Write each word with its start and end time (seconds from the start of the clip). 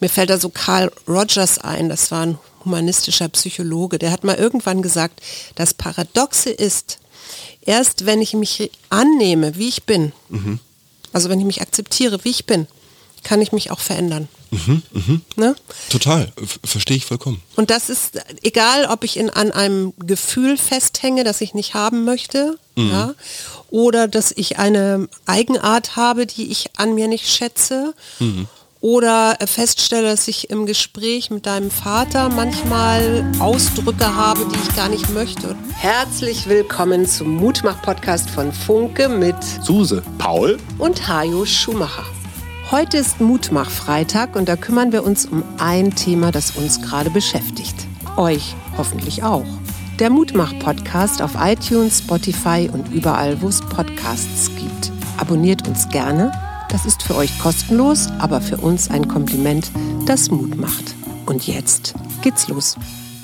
Mir 0.00 0.08
fällt 0.08 0.30
da 0.30 0.38
so 0.38 0.48
Carl 0.48 0.90
Rogers 1.06 1.58
ein, 1.58 1.88
das 1.88 2.10
war 2.10 2.26
ein 2.26 2.38
humanistischer 2.64 3.28
Psychologe, 3.28 3.98
der 3.98 4.10
hat 4.10 4.24
mal 4.24 4.36
irgendwann 4.36 4.82
gesagt, 4.82 5.20
das 5.54 5.74
Paradoxe 5.74 6.50
ist, 6.50 6.98
erst 7.62 8.06
wenn 8.06 8.20
ich 8.20 8.34
mich 8.34 8.70
annehme, 8.90 9.56
wie 9.56 9.68
ich 9.68 9.84
bin, 9.84 10.12
mhm. 10.28 10.60
also 11.12 11.28
wenn 11.28 11.40
ich 11.40 11.46
mich 11.46 11.62
akzeptiere, 11.62 12.24
wie 12.24 12.30
ich 12.30 12.46
bin, 12.46 12.66
kann 13.24 13.42
ich 13.42 13.52
mich 13.52 13.70
auch 13.70 13.80
verändern. 13.80 14.28
Mhm, 14.50 14.82
mh. 14.92 15.20
ne? 15.36 15.56
Total, 15.90 16.32
verstehe 16.64 16.96
ich 16.96 17.04
vollkommen. 17.04 17.42
Und 17.56 17.70
das 17.70 17.90
ist 17.90 18.18
egal, 18.42 18.86
ob 18.86 19.04
ich 19.04 19.18
in, 19.18 19.28
an 19.28 19.52
einem 19.52 19.92
Gefühl 19.98 20.56
festhänge, 20.56 21.24
das 21.24 21.42
ich 21.42 21.52
nicht 21.52 21.74
haben 21.74 22.04
möchte, 22.04 22.58
mhm. 22.76 22.90
ja, 22.90 23.14
oder 23.70 24.08
dass 24.08 24.32
ich 24.32 24.58
eine 24.58 25.08
Eigenart 25.26 25.96
habe, 25.96 26.24
die 26.24 26.50
ich 26.50 26.70
an 26.78 26.94
mir 26.94 27.08
nicht 27.08 27.28
schätze. 27.28 27.94
Oder 28.80 29.36
feststelle, 29.44 30.08
dass 30.08 30.28
ich 30.28 30.50
im 30.50 30.64
Gespräch 30.64 31.30
mit 31.30 31.46
deinem 31.46 31.70
Vater 31.70 32.28
manchmal 32.28 33.28
Ausdrücke 33.40 34.14
habe, 34.14 34.46
die 34.46 34.56
ich 34.56 34.76
gar 34.76 34.88
nicht 34.88 35.10
möchte. 35.10 35.56
Herzlich 35.74 36.48
willkommen 36.48 37.04
zum 37.04 37.34
Mutmach-Podcast 37.36 38.30
von 38.30 38.52
Funke 38.52 39.08
mit 39.08 39.36
Suse, 39.42 40.02
Paul 40.18 40.58
und 40.78 41.08
Hajo 41.08 41.44
Schumacher. 41.44 42.04
Heute 42.70 42.98
ist 42.98 43.20
Mutmach-Freitag 43.20 44.36
und 44.36 44.48
da 44.48 44.54
kümmern 44.54 44.92
wir 44.92 45.02
uns 45.02 45.26
um 45.26 45.42
ein 45.58 45.96
Thema, 45.96 46.30
das 46.30 46.52
uns 46.52 46.80
gerade 46.80 47.10
beschäftigt. 47.10 47.74
Euch 48.16 48.54
hoffentlich 48.76 49.24
auch. 49.24 49.46
Der 49.98 50.10
Mutmach-Podcast 50.10 51.20
auf 51.20 51.32
iTunes, 51.40 51.98
Spotify 51.98 52.70
und 52.72 52.92
überall, 52.94 53.42
wo 53.42 53.48
es 53.48 53.60
Podcasts 53.60 54.50
gibt. 54.54 54.92
Abonniert 55.16 55.66
uns 55.66 55.88
gerne. 55.88 56.30
Das 56.68 56.84
ist 56.84 57.02
für 57.02 57.16
euch 57.16 57.38
kostenlos, 57.38 58.08
aber 58.18 58.42
für 58.42 58.58
uns 58.58 58.90
ein 58.90 59.08
Kompliment, 59.08 59.70
das 60.04 60.30
Mut 60.30 60.56
macht. 60.56 60.94
Und 61.24 61.46
jetzt 61.46 61.94
geht's 62.20 62.48
los. 62.48 62.76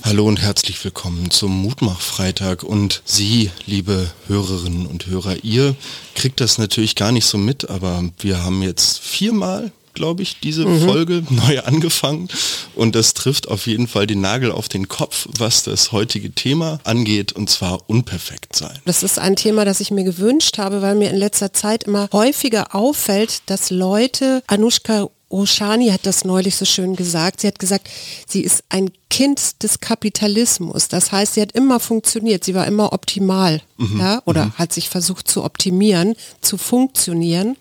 Hallo 0.03 0.27
und 0.27 0.41
herzlich 0.41 0.83
willkommen 0.83 1.31
zum 1.31 1.63
Mutmach-Freitag. 1.63 2.63
Und 2.63 3.03
Sie, 3.05 3.51
liebe 3.67 4.11
Hörerinnen 4.29 4.87
und 4.87 5.07
Hörer, 5.07 5.45
ihr 5.45 5.77
kriegt 6.15 6.41
das 6.41 6.57
natürlich 6.57 6.95
gar 6.95 7.13
nicht 7.13 7.27
so 7.27 7.37
mit, 7.37 7.69
aber 7.69 8.03
wir 8.19 8.43
haben 8.43 8.63
jetzt 8.63 9.01
viermal 9.01 9.73
glaube 9.95 10.23
ich, 10.23 10.41
diese 10.41 10.67
mhm. 10.67 10.81
Folge 10.81 11.23
neu 11.31 11.61
angefangen. 11.61 12.29
Und 12.75 12.95
das 12.95 13.15
trifft 13.15 13.49
auf 13.49 13.67
jeden 13.67 13.89
Fall 13.89 14.07
den 14.07 14.21
Nagel 14.21 14.53
auf 14.53 14.69
den 14.69 14.89
Kopf, 14.89 15.29
was 15.39 15.63
das 15.63 15.93
heutige 15.93 16.33
Thema 16.33 16.81
angeht, 16.85 17.33
und 17.33 17.49
zwar 17.51 17.89
unperfekt 17.89 18.57
sein. 18.57 18.79
Das 18.85 19.03
ist 19.03 19.19
ein 19.19 19.37
Thema, 19.37 19.65
das 19.65 19.81
ich 19.81 19.91
mir 19.91 20.05
gewünscht 20.05 20.59
habe, 20.59 20.83
weil 20.83 20.95
mir 20.95 21.11
in 21.11 21.17
letzter 21.17 21.53
Zeit 21.53 21.85
immer 21.85 22.09
häufiger 22.13 22.75
auffällt, 22.75 23.43
dass 23.47 23.71
Leute 23.71 24.43
Anushka 24.47 25.09
Roshani 25.35 25.89
hat 25.89 26.07
das 26.07 26.25
neulich 26.25 26.55
so 26.55 26.65
schön 26.65 26.95
gesagt. 26.95 27.41
Sie 27.41 27.49
hat 27.49 27.59
gesagt, 27.59 27.89
sie 28.27 28.43
ist 28.43 28.63
ein 28.69 28.91
Kind 29.11 29.63
des 29.63 29.81
Kapitalismus. 29.81 30.89
Das 30.89 31.13
heißt, 31.13 31.35
sie 31.35 31.43
hat 31.43 31.53
immer 31.53 31.81
funktioniert. 31.81 32.45
Sie 32.45 32.55
war 32.55 32.67
immer 32.67 32.93
optimal, 32.93 33.61
mhm. 33.77 34.01
ja, 34.01 34.23
oder 34.27 34.47
mhm. 34.47 34.53
hat 34.55 34.73
sich 34.73 34.89
versucht 34.89 35.27
zu 35.29 35.43
optimieren, 35.45 36.15
zu 36.41 36.57
funktionieren. 36.57 37.57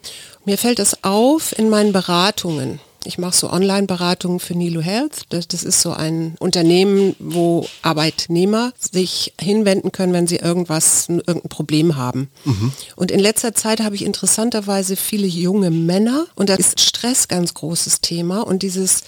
Mir 0.46 0.58
fällt 0.58 0.80
es 0.80 1.04
auf 1.04 1.58
in 1.58 1.70
meinen 1.70 1.94
Beratungen 1.94 2.80
ich 3.06 3.18
mache 3.18 3.36
so 3.36 3.52
Online-Beratungen 3.52 4.40
für 4.40 4.56
Nilo 4.56 4.82
Health. 4.82 5.24
Das, 5.30 5.48
das, 5.48 5.64
ist 5.64 5.82
so 5.82 5.92
ein 5.92 6.36
Unternehmen, 6.40 7.16
wo 7.20 7.68
Arbeitnehmer 7.82 8.74
sich 8.80 9.34
hinwenden 9.40 9.92
können, 9.92 10.14
wenn 10.14 10.28
sie 10.28 10.38
irgendwas, 10.38 11.10
irgendein 11.10 11.50
Problem 11.50 11.96
haben. 11.96 12.30
Mhm. 12.46 12.72
Und 12.96 13.12
in 13.12 13.20
letzter 13.20 13.54
Zeit 13.54 13.82
habe 13.82 13.96
ich 13.96 14.06
interessanterweise 14.06 14.96
viele 14.96 15.28
junge 15.28 15.72
Männer 15.72 16.26
und 16.36 16.50
da 16.50 16.56
ist 16.56 16.80
Stress 16.80 17.28
ganz 17.28 17.54
großes 17.54 18.02
Thema 18.02 18.42
und 18.42 18.64
dieses 18.64 19.02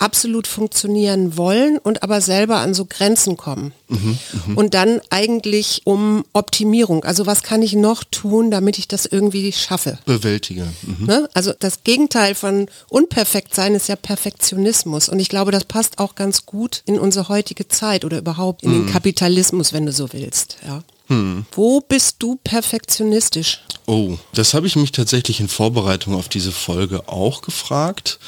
absolut 0.00 0.46
funktionieren 0.46 1.36
wollen 1.36 1.78
und 1.78 2.02
aber 2.02 2.20
selber 2.20 2.58
an 2.58 2.74
so 2.74 2.86
Grenzen 2.86 3.36
kommen. 3.36 3.72
Mhm, 3.88 4.18
mh. 4.46 4.54
Und 4.56 4.74
dann 4.74 5.00
eigentlich 5.10 5.82
um 5.84 6.24
Optimierung. 6.32 7.04
Also 7.04 7.26
was 7.26 7.42
kann 7.42 7.62
ich 7.62 7.74
noch 7.74 8.02
tun, 8.04 8.50
damit 8.50 8.78
ich 8.78 8.88
das 8.88 9.06
irgendwie 9.06 9.52
schaffe? 9.52 9.98
Bewältige. 10.06 10.66
Mhm. 10.82 11.06
Ne? 11.06 11.28
Also 11.34 11.52
das 11.58 11.84
Gegenteil 11.84 12.34
von 12.34 12.66
unperfekt 12.88 13.54
sein 13.54 13.74
ist 13.74 13.88
ja 13.88 13.96
Perfektionismus. 13.96 15.08
Und 15.08 15.20
ich 15.20 15.28
glaube, 15.28 15.52
das 15.52 15.64
passt 15.64 15.98
auch 15.98 16.14
ganz 16.14 16.46
gut 16.46 16.82
in 16.86 16.98
unsere 16.98 17.28
heutige 17.28 17.68
Zeit 17.68 18.04
oder 18.04 18.18
überhaupt 18.18 18.62
in 18.62 18.70
mhm. 18.70 18.86
den 18.86 18.92
Kapitalismus, 18.92 19.72
wenn 19.72 19.86
du 19.86 19.92
so 19.92 20.12
willst. 20.12 20.56
Ja. 20.66 20.82
Hm. 21.08 21.44
Wo 21.52 21.80
bist 21.80 22.16
du 22.20 22.38
perfektionistisch? 22.42 23.62
Oh, 23.86 24.16
das 24.32 24.54
habe 24.54 24.68
ich 24.68 24.76
mich 24.76 24.92
tatsächlich 24.92 25.40
in 25.40 25.48
Vorbereitung 25.48 26.14
auf 26.14 26.28
diese 26.28 26.52
Folge 26.52 27.08
auch 27.08 27.42
gefragt 27.42 28.20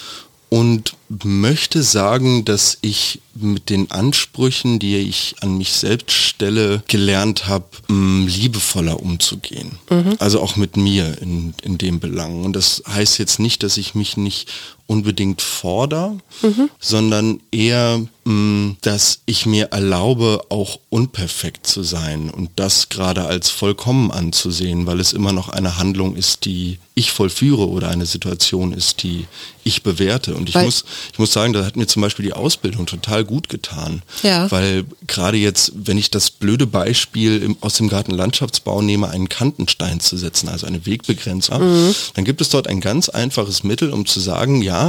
und 0.53 0.97
möchte 1.25 1.83
sagen, 1.83 2.45
dass 2.45 2.77
ich 2.83 3.23
mit 3.35 3.71
den 3.71 3.91
Ansprüchen, 3.91 4.79
die 4.79 4.99
ich 4.99 5.37
an 5.41 5.57
mich 5.57 5.73
selbst 5.73 6.13
stelle, 6.13 6.83
gelernt 6.89 7.47
habe, 7.47 7.65
mm, 7.89 8.27
liebevoller 8.27 9.01
umzugehen. 9.01 9.79
Mhm. 9.89 10.17
Also 10.19 10.43
auch 10.43 10.57
mit 10.57 10.77
mir 10.77 11.17
in, 11.23 11.55
in 11.63 11.79
dem 11.79 12.01
Belang. 12.01 12.45
Und 12.45 12.53
das 12.53 12.83
heißt 12.87 13.19
jetzt 13.19 13.39
nicht, 13.39 13.63
dass 13.63 13.79
ich 13.79 13.95
mich 13.95 14.19
nicht 14.19 14.51
unbedingt 14.92 15.41
fordere, 15.41 16.19
mhm. 16.42 16.69
sondern 16.78 17.41
eher, 17.50 17.98
mh, 18.25 18.32
mm, 18.32 18.76
dass 18.82 19.20
ich 19.25 19.47
mir 19.47 19.69
erlaube, 19.72 20.42
auch 20.50 20.78
unperfekt 20.91 21.66
zu 21.66 21.82
sein 21.82 22.28
und 22.28 22.50
das 22.56 22.91
gerade 22.91 23.25
als 23.25 23.48
vollkommen 23.48 24.10
anzusehen, 24.10 24.86
weil 24.86 25.00
es 25.00 25.14
immer 25.14 25.32
noch 25.32 25.48
eine 25.48 25.78
Handlung 25.78 26.14
ist, 26.14 26.44
die 26.44 26.78
ich 26.94 27.10
vollführe 27.10 27.69
oder 27.69 27.88
eine 27.88 28.04
Situation 28.04 28.75
ist, 28.75 29.03
die 29.03 29.26
ich 29.64 29.82
bewerte. 29.82 30.34
Und 30.34 30.48
ich 30.48 30.56
muss, 30.56 30.84
ich 31.12 31.19
muss 31.19 31.32
sagen, 31.32 31.53
da 31.53 31.64
hat 31.64 31.76
mir 31.76 31.86
zum 31.86 32.03
Beispiel 32.03 32.26
die 32.26 32.34
Ausbildung 32.34 32.84
total 32.84 33.24
gut 33.24 33.48
getan. 33.48 34.03
Ja. 34.22 34.50
Weil 34.50 34.84
gerade 35.06 35.38
jetzt, 35.38 35.72
wenn 35.74 35.97
ich 35.97 36.10
das 36.10 36.30
blöde 36.30 36.66
Beispiel 36.66 37.42
im, 37.42 37.56
aus 37.60 37.74
dem 37.74 37.88
Gartenlandschaftsbau 37.88 38.82
nehme, 38.82 39.09
einen 39.09 39.30
Kantenstein 39.30 40.00
zu 40.00 40.19
setzen, 40.19 40.48
also 40.48 40.66
eine 40.66 40.84
Wegbegrenzer, 40.84 41.59
mhm. 41.59 41.94
dann 42.14 42.24
gibt 42.24 42.42
es 42.42 42.50
dort 42.50 42.66
ein 42.69 42.82
ganz 42.82 43.09
einfaches 43.09 43.62
Mittel, 43.62 43.91
um 43.91 44.04
zu 44.04 44.20
sagen, 44.20 44.60
ja, 44.60 44.81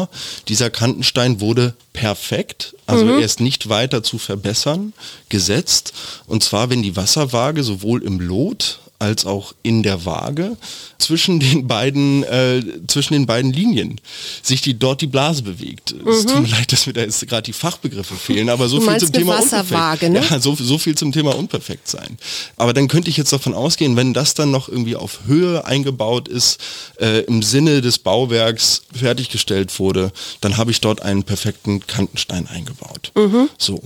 dieser 0.48 0.70
Kantenstein 0.70 1.40
wurde 1.40 1.76
perfekt, 1.94 2.76
also 2.86 3.06
mhm. 3.06 3.20
er 3.20 3.26
ist 3.26 3.40
nicht 3.40 3.70
weiter 3.70 4.04
zu 4.04 4.18
verbessern, 4.18 4.94
gesetzt. 5.30 5.94
Und 6.28 6.44
zwar, 6.44 6.70
wenn 6.70 6.84
die 6.84 6.96
Wasserwaage 6.96 7.64
sowohl 7.64 8.04
im 8.04 8.20
Lot 8.20 8.80
als 9.04 9.26
auch 9.26 9.54
in 9.64 9.84
der 9.84 10.06
Waage 10.06 10.56
zwischen 10.98 11.42
den 11.42 11.68
beiden 11.68 12.24
äh, 12.24 12.64
zwischen 12.88 13.14
den 13.14 13.26
beiden 13.26 13.52
Linien 13.52 14.00
sich 14.42 14.62
die 14.62 14.80
dort 14.80 15.02
die 15.02 15.08
Blase 15.08 15.44
bewegt. 15.44 15.94
Mhm. 15.94 16.08
Es 16.08 16.26
tut 16.26 16.42
mir 16.42 16.48
leid, 16.48 16.72
dass 16.72 16.88
mir 16.88 16.94
da 16.94 17.02
jetzt 17.02 17.28
gerade 17.28 17.44
die 17.44 17.54
Fachbegriffe 17.54 18.16
fehlen, 18.16 18.50
aber 18.50 18.70
so 18.70 18.80
viel 18.80 18.98
zum 18.98 19.12
Thema 19.12 19.40
Wasserwaage, 19.40 20.10
ne? 20.10 20.24
ja, 20.30 20.40
so, 20.40 20.56
so 20.56 20.78
viel 20.78 20.96
zum 20.96 21.12
Thema 21.12 21.36
unperfekt 21.36 21.90
sein. 21.90 22.18
Aber 22.56 22.74
dann 22.74 22.88
könnte 22.88 23.10
ich 23.10 23.18
jetzt 23.18 23.34
davon 23.34 23.54
ausgehen, 23.54 23.98
wenn 23.98 24.14
das 24.14 24.36
dann 24.36 24.52
noch 24.52 24.70
irgendwie 24.70 24.96
auf 24.96 25.20
Höhe 25.28 25.66
eingebaut 25.66 26.30
ist, 26.30 26.60
äh, 27.02 27.24
im 27.26 27.44
Sinne 27.44 27.82
des 27.82 28.00
Bauwerks 28.00 28.84
fertiggestellt 28.94 29.78
wurde, 29.80 30.14
dann 30.40 30.56
habe 30.56 30.72
ich 30.72 30.80
dort 30.80 31.02
einen 31.02 31.24
perfekten 31.24 31.86
Kantenstein 31.86 32.48
eingebaut. 32.48 33.12
Mhm. 33.16 33.50
So. 33.58 33.82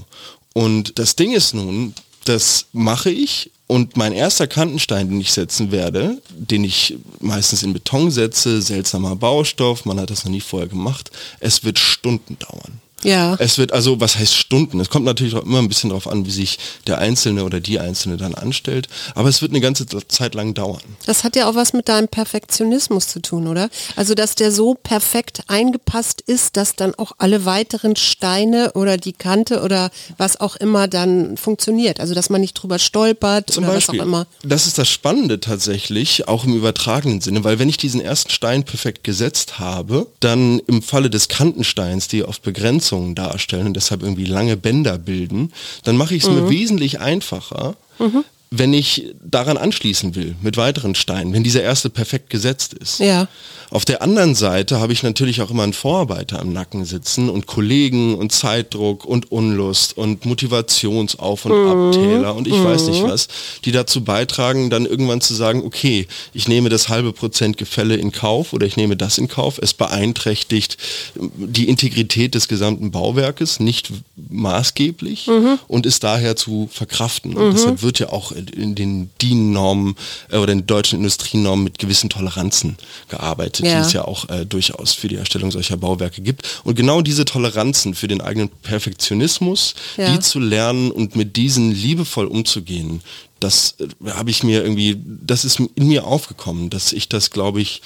Und 0.54 1.00
das 1.00 1.16
Ding 1.16 1.34
ist 1.34 1.56
nun, 1.56 1.96
das 2.26 2.66
mache 2.72 3.10
ich 3.10 3.52
und 3.68 3.98
mein 3.98 4.14
erster 4.14 4.48
Kantenstein, 4.48 5.10
den 5.10 5.20
ich 5.20 5.34
setzen 5.34 5.72
werde, 5.72 6.22
den 6.30 6.64
ich 6.64 6.98
meistens 7.20 7.64
in 7.64 7.74
Beton 7.74 8.12
setze, 8.12 8.62
seltsamer 8.62 9.16
Baustoff, 9.16 9.86
man 9.86 10.00
hat 10.00 10.10
das 10.10 10.24
noch 10.24 10.32
nie 10.32 10.42
vorher 10.42 10.70
gemacht, 10.70 11.12
es 11.40 11.64
wird 11.64 11.78
Stunden 11.78 12.38
dauern. 12.40 12.82
Ja. 13.04 13.36
Es 13.40 13.58
wird 13.58 13.74
also, 13.74 14.00
was 14.00 14.18
heißt 14.18 14.36
Stunden? 14.36 14.80
Es 14.80 14.90
kommt 14.90 15.06
natürlich 15.06 15.36
auch 15.36 15.44
immer 15.44 15.60
ein 15.60 15.68
bisschen 15.68 15.90
darauf 15.90 16.08
an, 16.08 16.26
wie 16.26 16.32
sich 16.32 16.58
der 16.88 16.98
Einzelne 16.98 17.44
oder 17.44 17.60
die 17.60 17.80
Einzelne 17.80 18.18
dann 18.18 18.34
anstellt. 18.34 18.88
Aber 19.16 19.30
es 19.30 19.42
wird 19.42 19.52
eine 19.52 19.62
ganze 19.62 19.86
Zeit 19.86 20.34
lang 20.34 20.54
dauern. 20.54 20.82
Das 21.06 21.24
hat 21.24 21.36
ja 21.36 21.50
auch 21.50 21.56
was 21.56 21.74
mit 21.74 21.90
deinem 21.90 22.08
Perfektionismus 22.08 23.08
zu 23.08 23.22
tun, 23.22 23.48
oder? 23.48 23.70
Also, 23.96 24.16
dass 24.16 24.36
der 24.36 24.52
so 24.52 24.74
perfekt 24.74 25.42
eingepasst 25.48 26.22
ist, 26.22 26.58
dass 26.58 26.76
dann 26.76 26.96
auch 26.96 27.12
alle 27.20 27.46
weiteren 27.46 27.96
Steine 27.96 28.72
oder 28.74 28.98
die 28.98 29.14
Kante 29.14 29.62
oder 29.62 29.92
was 30.18 30.40
auch 30.40 30.56
immer 30.56 30.88
dann 30.88 31.38
funktioniert. 31.38 32.00
Also, 32.00 32.16
dass 32.16 32.30
man 32.30 32.42
nicht 32.42 32.54
drüber 32.54 32.80
stolpert 32.80 33.52
Zum 33.52 33.64
oder 33.64 33.74
Beispiel, 33.74 34.00
was 34.00 34.02
auch 34.02 34.08
immer. 34.08 34.28
Das 34.44 34.66
ist 34.66 34.78
das 34.78 34.90
Spannende 34.90 35.40
tatsächlich, 35.40 36.28
auch 36.28 36.46
im 36.46 36.56
übertragenen 36.56 37.22
Sinne, 37.22 37.44
weil 37.44 37.60
wenn 37.60 37.70
ich 37.70 37.78
diesen 37.78 38.02
ersten 38.02 38.32
Stein 38.32 38.64
perfekt 38.64 39.04
gesetzt 39.04 39.60
habe, 39.60 40.08
dann 40.20 40.60
im 40.68 40.82
Falle 40.82 41.10
des 41.10 41.28
Kantensteins, 41.28 42.08
die 42.08 42.24
oft 42.24 42.42
begrenzt 42.42 42.87
Verletzungen 42.88 43.16
darstellen 43.16 43.68
und 43.68 43.74
deshalb 43.76 44.02
irgendwie 44.02 44.26
lange 44.26 44.58
Bänder 44.58 44.98
bilden, 44.98 45.52
dann 45.84 45.98
mache 45.98 46.16
ich 46.16 46.24
es 46.24 46.30
mhm. 46.30 46.36
mir 46.36 46.50
wesentlich 46.50 47.00
einfacher, 47.00 47.76
mhm. 48.00 48.24
Wenn 48.50 48.74
ich 48.74 49.14
daran 49.24 49.58
anschließen 49.58 50.16
will 50.16 50.36
mit 50.42 50.56
weiteren 50.58 50.96
Steinen, 50.96 51.34
wenn 51.34 51.44
dieser 51.44 51.64
erste 51.64 51.90
perfekt 51.90 52.30
gesetzt 52.30 52.74
ist. 52.74 53.00
Ja. 53.00 53.28
Auf 53.70 53.84
der 53.84 54.02
anderen 54.02 54.34
Seite 54.36 54.80
habe 54.80 54.94
ich 54.94 55.04
natürlich 55.04 55.42
auch 55.42 55.52
immer 55.52 55.64
einen 55.64 55.74
Vorarbeiter 55.74 56.40
am 56.40 56.54
Nacken 56.54 56.86
sitzen 56.86 57.30
und 57.30 57.48
Kollegen 57.48 58.16
und 58.16 58.32
Zeitdruck 58.32 59.04
und 59.04 59.30
Unlust 59.30 59.98
und 59.98 60.24
Motivationsauf- 60.26 61.46
und 61.46 61.52
Mhm. 61.52 61.68
Abtäler 61.88 62.36
und 62.36 62.48
ich 62.48 62.54
weiß 62.64 62.88
nicht 62.88 63.04
was, 63.04 63.28
die 63.66 63.74
dazu 63.74 64.06
beitragen, 64.06 64.70
dann 64.70 64.86
irgendwann 64.86 65.20
zu 65.20 65.34
sagen, 65.36 65.64
okay, 65.66 66.08
ich 66.34 66.48
nehme 66.48 66.70
das 66.70 66.88
halbe 66.88 67.12
Prozent 67.12 67.58
Gefälle 67.58 67.98
in 67.98 68.14
Kauf 68.14 68.54
oder 68.54 68.66
ich 68.66 68.78
nehme 68.78 68.96
das 68.96 69.18
in 69.18 69.28
Kauf. 69.28 69.58
Es 69.62 69.74
beeinträchtigt 69.74 70.78
die 71.16 71.68
Integrität 71.68 72.36
des 72.36 72.48
gesamten 72.48 72.92
Bauwerkes 72.92 73.60
nicht 73.60 73.92
maßgeblich 74.30 75.28
Mhm. 75.28 75.60
und 75.68 75.86
ist 75.86 76.06
daher 76.06 76.38
zu 76.38 76.70
verkraften. 76.72 77.36
Und 77.36 77.54
deshalb 77.54 77.82
wird 77.84 78.00
ja 78.00 78.10
auch 78.14 78.32
in 78.38 78.76
den 78.76 79.10
DIN-Normen 79.22 79.96
äh, 80.32 80.38
oder 80.38 80.54
in 80.54 80.66
deutschen 80.66 81.00
Industrienormen 81.00 81.64
mit 81.64 81.80
gewissen 81.80 82.10
Toleranzen 82.10 82.78
gearbeitet, 83.10 83.66
Ja. 83.66 83.80
die 83.82 83.88
es 83.88 83.94
ja 83.94 84.06
auch 84.06 84.30
äh, 84.30 84.46
durchaus 84.46 84.94
für 84.94 85.08
die 85.08 85.16
Erstellung 85.16 85.52
solcher 85.52 85.78
Bauwerke 85.78 86.22
gibt. 86.22 86.48
Und 86.64 86.76
genau 86.76 87.02
diese 87.02 87.26
Toleranzen 87.26 87.94
für 87.94 88.08
den 88.08 88.22
eigenen 88.22 88.50
Perfektionismus, 88.50 89.76
Ja. 89.98 90.12
die 90.12 90.20
zu 90.20 90.40
lernen 90.40 90.92
und 90.92 91.16
mit 91.16 91.36
diesen 91.36 91.72
liebevoll 91.72 92.26
umzugehen, 92.28 93.02
das 93.40 93.76
äh, 93.80 94.10
habe 94.12 94.30
ich 94.32 94.44
mir 94.44 94.64
irgendwie, 94.64 94.98
das 95.06 95.46
ist 95.46 95.60
in 95.60 95.88
mir 95.88 96.06
aufgekommen, 96.06 96.70
dass 96.70 96.94
ich 96.94 97.10
das, 97.10 97.30
glaube 97.32 97.62
ich, 97.62 97.82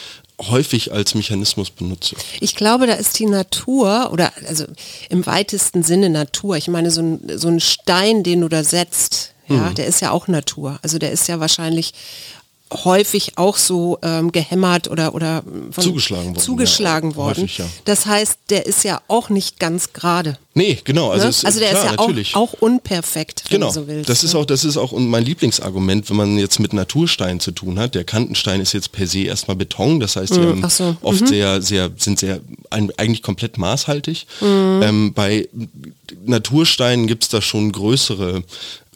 häufig 0.50 0.92
als 0.92 1.14
Mechanismus 1.14 1.70
benutze. 1.70 2.16
Ich 2.40 2.56
glaube, 2.56 2.88
da 2.88 2.94
ist 2.94 3.20
die 3.20 3.28
Natur, 3.28 4.10
oder 4.12 4.32
also 4.48 4.66
im 5.10 5.26
weitesten 5.28 5.84
Sinne 5.84 6.10
Natur. 6.10 6.58
Ich 6.58 6.68
meine, 6.68 6.90
so 6.90 7.02
ein, 7.02 7.20
so 7.38 7.48
ein 7.48 7.60
Stein, 7.60 8.24
den 8.24 8.42
du 8.42 8.48
da 8.50 8.64
setzt, 8.64 9.34
ja, 9.56 9.70
Mhm. 9.70 9.76
der 9.76 9.86
ist 9.88 10.02
ja 10.02 10.12
auch 10.12 10.28
Natur. 10.28 10.80
Also 10.82 10.98
der 11.00 11.12
ist 11.12 11.28
ja 11.28 11.40
wahrscheinlich 11.40 11.94
häufig 12.86 13.38
auch 13.38 13.58
so 13.58 14.00
ähm, 14.02 14.32
gehämmert 14.32 14.90
oder 14.90 15.14
oder 15.14 15.44
von, 15.72 15.84
Zugeschlagen 15.84 16.28
worden, 16.28 16.40
zugeschlagen 16.40 17.10
ja, 17.12 17.16
worden. 17.18 17.42
häufig, 17.44 17.58
ja. 17.58 17.66
Das 17.84 18.06
heißt, 18.06 18.38
der 18.50 18.66
ist 18.66 18.86
ja 18.86 19.02
auch 19.10 19.28
nicht 19.28 19.60
ganz 19.60 19.92
gerade. 19.92 20.38
Nee, 20.54 20.80
genau. 20.86 21.10
Also, 21.12 21.28
Ne? 21.28 21.34
Also 21.44 21.60
der 21.60 21.70
klar, 21.72 21.84
ist 21.84 21.92
ja 21.92 22.00
auch, 22.00 22.08
natürlich. 22.08 22.36
auch 22.38 22.54
unperfekt, 22.54 23.44
wenn 23.50 23.56
Genau, 23.60 23.68
du 23.68 23.74
so 23.74 23.88
willst. 23.88 24.08
das 24.10 24.24
ist 24.24 24.34
ne? 24.36 24.40
auch, 24.40 24.46
das 24.46 24.64
ist 24.64 24.78
auch 24.78 24.94
mein 24.94 25.26
Lieblingsargument, 25.26 26.10
wenn 26.10 26.16
man 26.16 26.38
jetzt 26.38 26.60
mit 26.62 26.72
Naturstein 26.72 27.42
zu 27.42 27.52
tun 27.52 27.78
hat. 27.78 27.94
Der 27.94 28.06
Kantenstein 28.06 28.62
ist 28.62 28.72
jetzt 28.72 28.94
per 28.94 29.06
se 29.06 29.24
erstmal 29.24 29.58
Beton, 29.58 30.00
das 30.00 30.16
heißt, 30.16 30.34
die 30.34 30.40
Mm, 30.40 30.66
so, 30.70 30.96
oft 31.02 31.28
sehr, 31.28 31.62
sehr, 31.62 31.90
sind 31.98 32.20
sehr 32.20 32.40
ein, 32.70 32.90
eigentlich 32.96 33.22
komplett 33.22 33.58
maßhaltig. 33.58 34.28
Mm. 34.40 34.46
Ähm, 34.82 35.14
bei 35.14 35.50
Natursteinen 36.26 37.08
gibt 37.08 37.24
es 37.24 37.30
da 37.30 37.42
schon 37.42 37.72
größere 37.74 38.44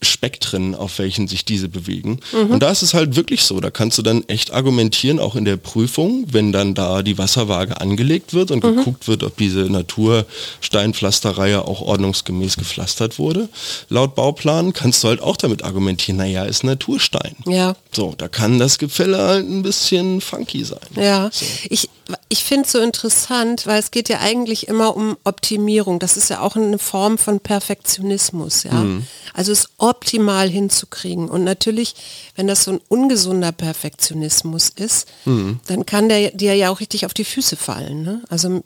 Spektren, 0.05 0.73
auf 0.75 0.99
welchen 0.99 1.27
sich 1.27 1.43
diese 1.45 1.67
bewegen. 1.69 2.19
Mhm. 2.31 2.51
Und 2.51 2.59
da 2.63 2.69
ist 2.71 2.81
es 2.81 2.93
halt 2.93 3.15
wirklich 3.15 3.43
so, 3.43 3.59
da 3.59 3.69
kannst 3.71 3.97
du 3.97 4.01
dann 4.01 4.23
echt 4.27 4.51
argumentieren, 4.53 5.19
auch 5.19 5.35
in 5.35 5.45
der 5.45 5.57
Prüfung, 5.57 6.25
wenn 6.31 6.51
dann 6.51 6.73
da 6.75 7.01
die 7.03 7.17
Wasserwaage 7.17 7.81
angelegt 7.81 8.33
wird 8.33 8.51
und 8.51 8.63
Mhm. 8.63 8.77
geguckt 8.77 9.07
wird, 9.07 9.23
ob 9.23 9.35
diese 9.37 9.61
Natursteinpflasterreihe 9.69 11.65
auch 11.65 11.81
ordnungsgemäß 11.81 12.57
gepflastert 12.57 13.19
wurde. 13.19 13.49
Laut 13.89 14.15
Bauplan 14.15 14.73
kannst 14.73 15.03
du 15.03 15.07
halt 15.09 15.21
auch 15.21 15.37
damit 15.37 15.63
argumentieren, 15.63 16.17
naja, 16.17 16.43
ist 16.45 16.63
Naturstein. 16.63 17.35
Ja. 17.47 17.75
So, 17.91 18.13
da 18.17 18.27
kann 18.27 18.59
das 18.59 18.77
Gefälle 18.77 19.17
halt 19.17 19.49
ein 19.49 19.63
bisschen 19.63 20.21
funky 20.21 20.63
sein. 20.63 20.79
Ja, 20.95 21.29
So. 21.31 21.45
ich, 21.69 21.89
ich 22.29 22.43
finde 22.43 22.65
es 22.65 22.71
so 22.71 22.79
interessant, 22.79 23.65
weil 23.65 23.79
es 23.79 23.91
geht 23.91 24.09
ja 24.09 24.19
eigentlich 24.19 24.67
immer 24.67 24.95
um 24.95 25.17
Optimierung. 25.23 25.99
Das 25.99 26.17
ist 26.17 26.29
ja 26.29 26.41
auch 26.41 26.55
eine 26.55 26.77
Form 26.77 27.17
von 27.17 27.39
Perfektionismus, 27.39 28.63
ja. 28.63 28.73
Mhm. 28.73 29.07
Also 29.33 29.51
es 29.51 29.69
optimal 29.77 30.49
hinzukriegen. 30.49 31.29
Und 31.29 31.43
natürlich, 31.43 31.95
wenn 32.35 32.47
das 32.47 32.63
so 32.63 32.71
ein 32.71 32.81
ungesunder 32.89 33.51
Perfektionismus 33.51 34.69
ist, 34.69 35.07
Mhm. 35.25 35.59
dann 35.67 35.85
kann 35.85 36.09
der 36.09 36.31
dir 36.31 36.55
ja 36.55 36.69
auch 36.69 36.79
richtig 36.79 37.05
auf 37.05 37.13
die 37.13 37.25
Füße 37.25 37.55
fallen. 37.55 38.03
Ne? 38.03 38.21
Also 38.29 38.61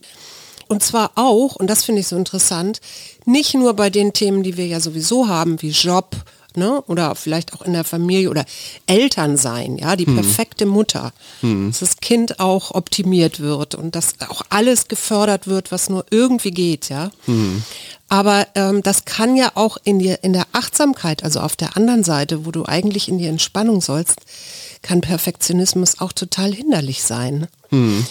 und 0.68 0.84
zwar 0.84 1.12
auch, 1.16 1.56
und 1.56 1.68
das 1.68 1.84
finde 1.84 2.02
ich 2.02 2.08
so 2.08 2.16
interessant, 2.16 2.80
nicht 3.26 3.56
nur 3.56 3.74
bei 3.74 3.90
den 3.90 4.14
Themen, 4.14 4.44
die 4.44 4.56
wir 4.56 4.68
ja 4.68 4.80
sowieso 4.80 5.28
haben, 5.28 5.62
wie 5.64 5.72
Job, 5.72 6.16
ne, 6.58 6.82
oder 6.88 7.16
vielleicht 7.16 7.54
auch 7.54 7.62
in 7.62 7.74
der 7.74 7.84
Familie 7.84 8.30
oder 8.30 8.46
Eltern 8.88 9.38
sein, 9.38 9.78
ja, 9.78 9.96
die 9.96 10.06
perfekte 10.16 10.66
Mutter, 10.66 11.14
dass 11.70 11.80
das 11.80 11.98
Kind 11.98 12.40
auch 12.40 12.72
optimiert 12.72 13.40
wird 13.40 13.76
und 13.76 13.96
dass 13.96 14.16
auch 14.28 14.42
alles 14.50 14.88
gefördert 14.88 15.48
wird, 15.48 15.72
was 15.72 15.90
nur 15.90 16.06
irgendwie 16.10 16.52
geht, 16.52 16.90
ja. 16.90 17.12
Aber 18.10 18.48
ähm, 18.56 18.82
das 18.82 19.06
kann 19.06 19.36
ja 19.36 19.52
auch 19.54 19.78
in 19.84 20.00
dir, 20.00 20.24
in 20.24 20.34
der 20.34 20.48
Achtsamkeit, 20.52 21.24
also 21.24 21.40
auf 21.42 21.56
der 21.56 21.78
anderen 21.78 22.04
Seite, 22.04 22.46
wo 22.46 22.52
du 22.52 22.66
eigentlich 22.66 23.08
in 23.08 23.20
die 23.20 23.28
Entspannung 23.28 23.82
sollst, 23.82 24.16
kann 24.82 25.02
Perfektionismus 25.02 26.00
auch 26.00 26.14
total 26.14 26.54
hinderlich 26.54 27.04
sein. 27.04 27.48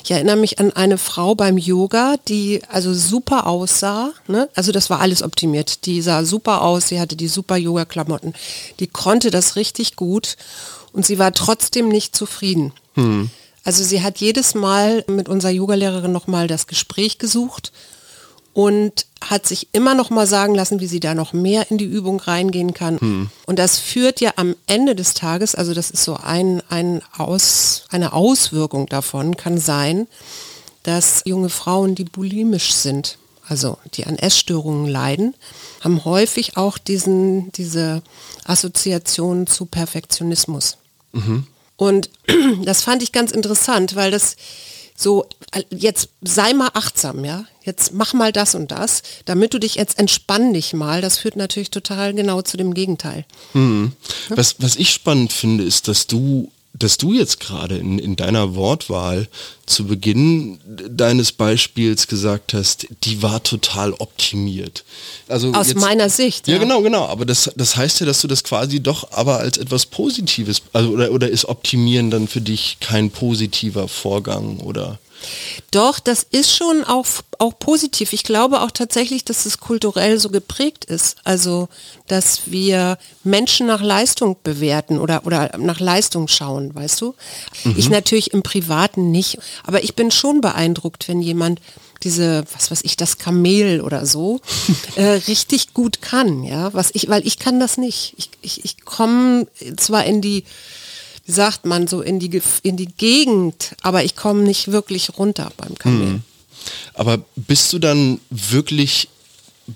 Ich 0.05 0.11
erinnere 0.11 0.37
mich 0.37 0.61
an 0.61 0.73
eine 0.73 0.99
Frau 0.99 1.35
beim 1.35 1.59
Yoga, 1.59 2.17
die 2.29 2.61
also 2.69 2.95
super 2.95 3.47
aussah. 3.47 4.13
Ne? 4.29 4.49
Also 4.55 4.71
das 4.71 4.89
war 4.89 5.01
alles 5.01 5.23
optimiert. 5.23 5.87
Die 5.87 6.01
sah 6.01 6.25
super 6.25 6.63
aus, 6.63 6.89
sie 6.89 7.01
hatte 7.01 7.17
die 7.17 7.29
super 7.29 7.57
Yoga-Klamotten. 7.57 8.35
Die 8.79 8.87
konnte 8.87 9.31
das 9.31 9.57
richtig 9.57 9.97
gut 9.97 10.37
und 10.93 11.05
sie 11.05 11.19
war 11.19 11.33
trotzdem 11.33 11.89
nicht 11.89 12.15
zufrieden. 12.15 12.73
Also 13.65 13.83
sie 13.83 14.03
hat 14.03 14.19
jedes 14.19 14.55
Mal 14.55 15.05
mit 15.09 15.29
unserer 15.29 15.51
Yogalehrerin 15.51 16.13
nochmal 16.13 16.47
das 16.47 16.67
Gespräch 16.67 17.19
gesucht 17.19 17.73
und 18.59 19.07
hat 19.21 19.47
sich 19.47 19.69
immer 19.71 19.95
noch 19.95 20.11
mal 20.11 20.27
sagen 20.27 20.53
lassen, 20.53 20.81
wie 20.81 20.89
sie 20.89 20.99
da 20.99 21.15
noch 21.15 21.33
mehr 21.33 21.71
in 21.71 21.79
die 21.79 21.85
Übung 21.85 22.19
reingehen 22.19 22.75
kann. 22.75 22.99
Und 23.47 23.57
das 23.57 23.79
führt 23.79 24.21
ja 24.21 24.33
am 24.35 24.57
Ende 24.67 24.97
des 24.97 25.15
Tages, 25.15 25.55
also 25.55 25.75
das 25.75 25.93
ist 25.93 26.03
so 26.03 26.17
ein, 26.17 26.61
ein 26.69 27.01
Aus, 27.17 27.85
eine 27.91 28.13
Auswirkung 28.15 28.87
davon, 28.87 29.37
kann 29.37 29.59
sein, 29.59 30.09
dass 30.83 31.23
junge 31.25 31.51
Frauen, 31.51 31.95
die 31.95 32.03
bulimisch 32.03 32.73
sind, 32.75 33.19
also 33.47 33.79
die 33.95 34.07
an 34.07 34.19
Essstörungen 34.19 34.89
leiden, 34.89 35.37
haben 35.81 36.05
häufig 36.05 36.57
auch 36.57 36.79
diesen, 36.79 37.53
diese 37.53 38.03
Assoziation 38.45 39.47
zu 39.47 39.67
Perfektionismus. 39.67 40.79
Und 41.77 42.11
das 42.65 42.83
fand 42.83 43.05
ich 43.05 43.13
ganz 43.13 43.31
interessant, 43.31 43.95
weil 43.95 44.11
das 44.11 44.35
so, 45.01 45.27
jetzt 45.71 46.09
sei 46.23 46.53
mal 46.55 46.71
achtsam, 46.75 47.25
ja. 47.25 47.45
Jetzt 47.63 47.95
mach 47.95 48.15
mal 48.15 48.33
das 48.33 48.57
und 48.57 48.73
das, 48.73 49.03
damit 49.27 49.55
du 49.55 49.61
dich 49.61 49.77
jetzt 49.77 49.97
entspann 49.97 50.53
dich 50.53 50.73
mal. 50.73 51.01
Das 51.01 51.19
führt 51.19 51.37
natürlich 51.37 51.71
total 51.71 52.15
genau 52.15 52.43
zu 52.43 52.57
dem 52.57 52.75
Gegenteil. 52.75 53.25
Was, 54.29 54.57
was 54.59 54.75
ich 54.75 54.91
spannend 54.91 55.33
finde, 55.33 55.63
ist, 55.63 55.87
dass 55.87 56.09
du, 56.09 56.51
dass 56.73 56.97
du 56.97 57.13
jetzt 57.13 57.41
gerade 57.41 57.77
in, 57.77 57.99
in 57.99 58.17
deiner 58.17 58.55
Wortwahl 58.55 59.29
zu 59.67 59.87
Beginn 59.87 60.61
deines 60.67 61.33
Beispiels 61.33 62.07
gesagt 62.07 62.55
hast, 62.55 62.87
die 63.05 63.23
war 63.23 63.43
total 63.43 63.93
optimiert. 63.95 64.85
Also 65.29 65.53
Aus 65.53 65.69
jetzt, 65.69 65.81
meiner 65.81 66.09
Sicht. 66.09 66.47
Ja, 66.47 66.59
genau, 66.59 66.83
genau. 66.83 67.07
Aber 67.07 67.25
das, 67.25 67.51
das 67.57 67.77
heißt 67.77 68.01
ja, 68.01 68.07
dass 68.07 68.21
du 68.21 68.29
das 68.29 68.45
quasi 68.45 68.81
doch 68.81 69.13
aber 69.13 69.39
als 69.39 69.59
etwas 69.59 69.87
Positives, 69.87 70.63
also 70.73 70.91
oder, 70.91 71.11
oder 71.11 71.29
ist 71.29 71.47
Optimieren 71.47 72.11
dann 72.11 72.29
für 72.29 72.41
dich 72.41 72.79
kein 72.81 73.11
positiver 73.11 73.89
Vorgang 73.89 74.59
oder? 74.61 74.99
Doch, 75.71 75.99
das 76.01 76.23
ist 76.23 76.55
schon 76.55 76.85
auch, 76.85 77.07
auch 77.39 77.59
positiv. 77.59 78.13
Ich 78.13 78.23
glaube 78.23 78.63
auch 78.63 78.71
tatsächlich, 78.71 79.25
dass 79.25 79.47
es 79.47 79.61
kulturell 79.61 80.19
so 80.19 80.31
geprägt 80.31 80.85
ist. 80.85 81.17
Also, 81.25 81.69
dass 82.07 82.51
wir 82.51 82.99
Menschen 83.25 83.67
nach 83.67 83.83
Leistung 83.83 84.37
bewerten 84.43 84.99
oder, 84.99 85.27
oder 85.27 85.57
nach 85.59 85.81
Leistung 85.81 86.29
schauen, 86.29 86.75
weißt 86.75 87.01
du? 87.01 87.15
Ich 87.77 87.91
natürlich 87.91 88.33
im 88.33 88.43
Privaten 88.43 89.11
nicht, 89.11 89.39
aber 89.65 89.83
ich 89.83 89.95
bin 89.95 90.11
schon 90.11 90.41
beeindruckt, 90.41 91.09
wenn 91.09 91.21
jemand 91.21 91.61
diese, 92.03 92.45
was 92.53 92.71
weiß 92.71 92.81
ich, 92.83 92.97
das 92.97 93.19
Kamel 93.19 93.81
oder 93.81 94.07
so, 94.07 94.41
äh, 94.97 95.05
richtig 95.29 95.75
gut 95.75 96.01
kann, 96.01 96.45
ja, 96.45 96.73
was 96.73 96.91
ich, 96.95 97.09
weil 97.09 97.27
ich 97.27 97.39
kann 97.39 97.61
das 97.61 97.77
nicht. 97.77 98.15
Ich, 98.17 98.31
ich, 98.41 98.65
ich 98.65 98.85
komme 98.85 99.47
zwar 99.77 100.05
in 100.05 100.21
die, 100.21 100.45
wie 101.29 101.33
sagt 101.33 101.67
man, 101.67 101.87
so 101.87 102.01
in 102.01 102.19
die, 102.19 102.41
in 102.63 102.79
die 102.79 102.87
Gegend, 102.87 103.77
aber 103.83 104.03
ich 104.03 104.17
komme 104.17 104.43
nicht 104.43 104.73
wirklich 104.73 105.19
runter 105.19 105.53
beim 105.59 105.75
Kamel. 105.75 106.21
Aber 106.95 107.19
bist 107.37 107.71
du 107.75 107.79
dann 107.79 108.19
wirklich 108.31 109.11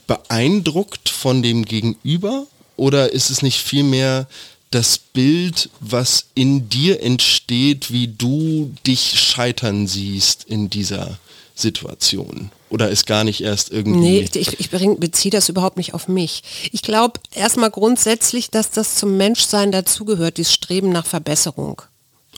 beeindruckt 0.06 1.10
von 1.10 1.42
dem 1.42 1.66
Gegenüber 1.66 2.46
oder 2.76 3.12
ist 3.12 3.28
es 3.28 3.42
nicht 3.42 3.60
vielmehr 3.60 4.26
das 4.70 4.96
Bild, 4.96 5.68
was 5.80 6.24
in 6.34 6.70
dir 6.70 7.02
entsteht, 7.02 7.92
wie 7.92 8.08
du 8.08 8.72
dich 8.86 9.20
scheitern 9.20 9.86
siehst 9.86 10.44
in 10.44 10.70
dieser 10.70 11.18
Situation? 11.62 12.50
Oder 12.68 12.90
ist 12.90 13.06
gar 13.06 13.24
nicht 13.24 13.40
erst 13.42 13.70
irgendwie... 13.70 13.98
Nee, 13.98 14.28
ich, 14.34 14.60
ich 14.60 14.70
beziehe 14.70 15.30
das 15.30 15.48
überhaupt 15.48 15.76
nicht 15.76 15.94
auf 15.94 16.08
mich. 16.08 16.42
Ich 16.72 16.82
glaube 16.82 17.20
erstmal 17.34 17.70
grundsätzlich, 17.70 18.50
dass 18.50 18.70
das 18.70 18.94
zum 18.96 19.16
Menschsein 19.16 19.72
dazugehört, 19.72 20.36
dieses 20.38 20.52
Streben 20.52 20.90
nach 20.90 21.06
Verbesserung. 21.06 21.82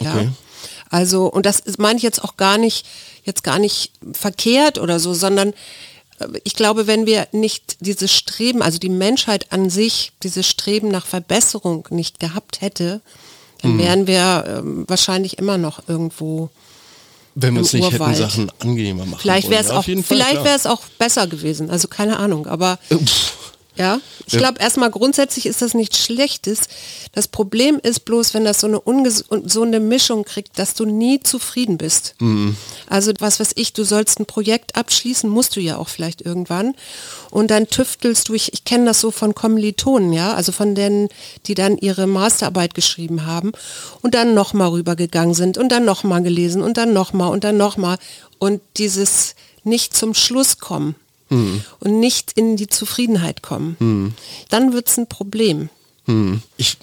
Ja. 0.00 0.14
Okay. 0.14 0.28
Also, 0.90 1.26
und 1.26 1.46
das 1.46 1.60
ist- 1.60 1.78
meine 1.78 1.96
ich 1.96 2.02
jetzt 2.02 2.22
auch 2.22 2.36
gar 2.36 2.58
nicht, 2.58 2.86
jetzt 3.24 3.42
gar 3.42 3.58
nicht 3.58 3.92
verkehrt 4.12 4.78
oder 4.78 5.00
so, 5.00 5.14
sondern 5.14 5.52
ich 6.44 6.54
glaube, 6.54 6.86
wenn 6.86 7.06
wir 7.06 7.26
nicht 7.32 7.78
dieses 7.80 8.12
Streben, 8.12 8.62
also 8.62 8.78
die 8.78 8.88
Menschheit 8.88 9.50
an 9.52 9.68
sich, 9.68 10.12
dieses 10.22 10.46
Streben 10.46 10.88
nach 10.88 11.06
Verbesserung 11.06 11.88
nicht 11.90 12.20
gehabt 12.20 12.60
hätte, 12.60 13.00
dann 13.62 13.78
wären 13.78 14.06
wir 14.06 14.44
ähm, 14.46 14.84
wahrscheinlich 14.88 15.38
immer 15.38 15.58
noch 15.58 15.88
irgendwo 15.88 16.50
Wenn 17.34 17.54
wir 17.54 17.62
im 17.62 17.80
nicht 17.80 17.92
hätten. 17.92 18.14
Sachen 18.14 18.52
angenehmer 18.60 19.06
machen 19.06 19.20
Vielleicht 19.20 19.50
wäre 19.50 19.62
es. 19.62 19.68
Ja, 19.68 19.78
auch, 19.78 19.84
vielleicht 19.84 20.44
wäre 20.44 20.56
es 20.56 20.66
auch 20.66 20.82
besser 20.98 21.26
gewesen. 21.26 21.70
Also 21.70 21.88
keine 21.88 22.18
Ahnung, 22.18 22.46
aber 22.46 22.78
Äh, 22.90 22.96
pff. 22.96 23.43
Ja, 23.76 24.00
ich 24.26 24.38
glaube 24.38 24.60
erstmal 24.60 24.90
grundsätzlich 24.90 25.46
ist 25.46 25.60
das 25.60 25.74
nichts 25.74 25.98
Schlechtes. 25.98 26.60
Das 27.12 27.26
Problem 27.26 27.80
ist 27.82 28.04
bloß, 28.04 28.32
wenn 28.32 28.44
das 28.44 28.60
so 28.60 28.68
eine 28.68 28.80
unges 28.80 29.24
so 29.44 29.62
eine 29.62 29.80
Mischung 29.80 30.24
kriegt, 30.24 30.60
dass 30.60 30.74
du 30.74 30.84
nie 30.84 31.20
zufrieden 31.20 31.76
bist. 31.76 32.14
Mhm. 32.20 32.56
Also 32.88 33.12
was 33.18 33.40
weiß 33.40 33.52
ich, 33.56 33.72
du 33.72 33.82
sollst 33.82 34.20
ein 34.20 34.26
Projekt 34.26 34.76
abschließen, 34.76 35.28
musst 35.28 35.56
du 35.56 35.60
ja 35.60 35.76
auch 35.76 35.88
vielleicht 35.88 36.22
irgendwann. 36.22 36.74
Und 37.30 37.50
dann 37.50 37.66
tüftelst 37.66 38.28
du, 38.28 38.34
ich, 38.34 38.52
ich 38.52 38.64
kenne 38.64 38.84
das 38.84 39.00
so 39.00 39.10
von 39.10 39.34
Kommilitonen, 39.34 40.12
ja, 40.12 40.34
also 40.34 40.52
von 40.52 40.76
denen, 40.76 41.08
die 41.46 41.54
dann 41.54 41.76
ihre 41.76 42.06
Masterarbeit 42.06 42.74
geschrieben 42.74 43.26
haben 43.26 43.50
und 44.02 44.14
dann 44.14 44.34
nochmal 44.34 44.68
rübergegangen 44.68 45.34
sind 45.34 45.58
und 45.58 45.70
dann 45.70 45.84
nochmal 45.84 46.22
gelesen 46.22 46.62
und 46.62 46.76
dann 46.76 46.92
nochmal 46.92 47.30
und 47.30 47.42
dann 47.42 47.56
nochmal. 47.56 47.98
Und 48.38 48.60
dieses 48.76 49.34
nicht 49.64 49.96
zum 49.96 50.14
Schluss 50.14 50.58
kommen 50.58 50.94
und 51.80 52.00
nicht 52.00 52.32
in 52.32 52.56
die 52.56 52.68
Zufriedenheit 52.68 53.42
kommen, 53.42 54.14
dann 54.48 54.72
wird 54.72 54.88
es 54.88 54.98
ein 54.98 55.08
Problem. 55.08 55.68
Hm. 56.06 56.42
Ich 56.56 56.76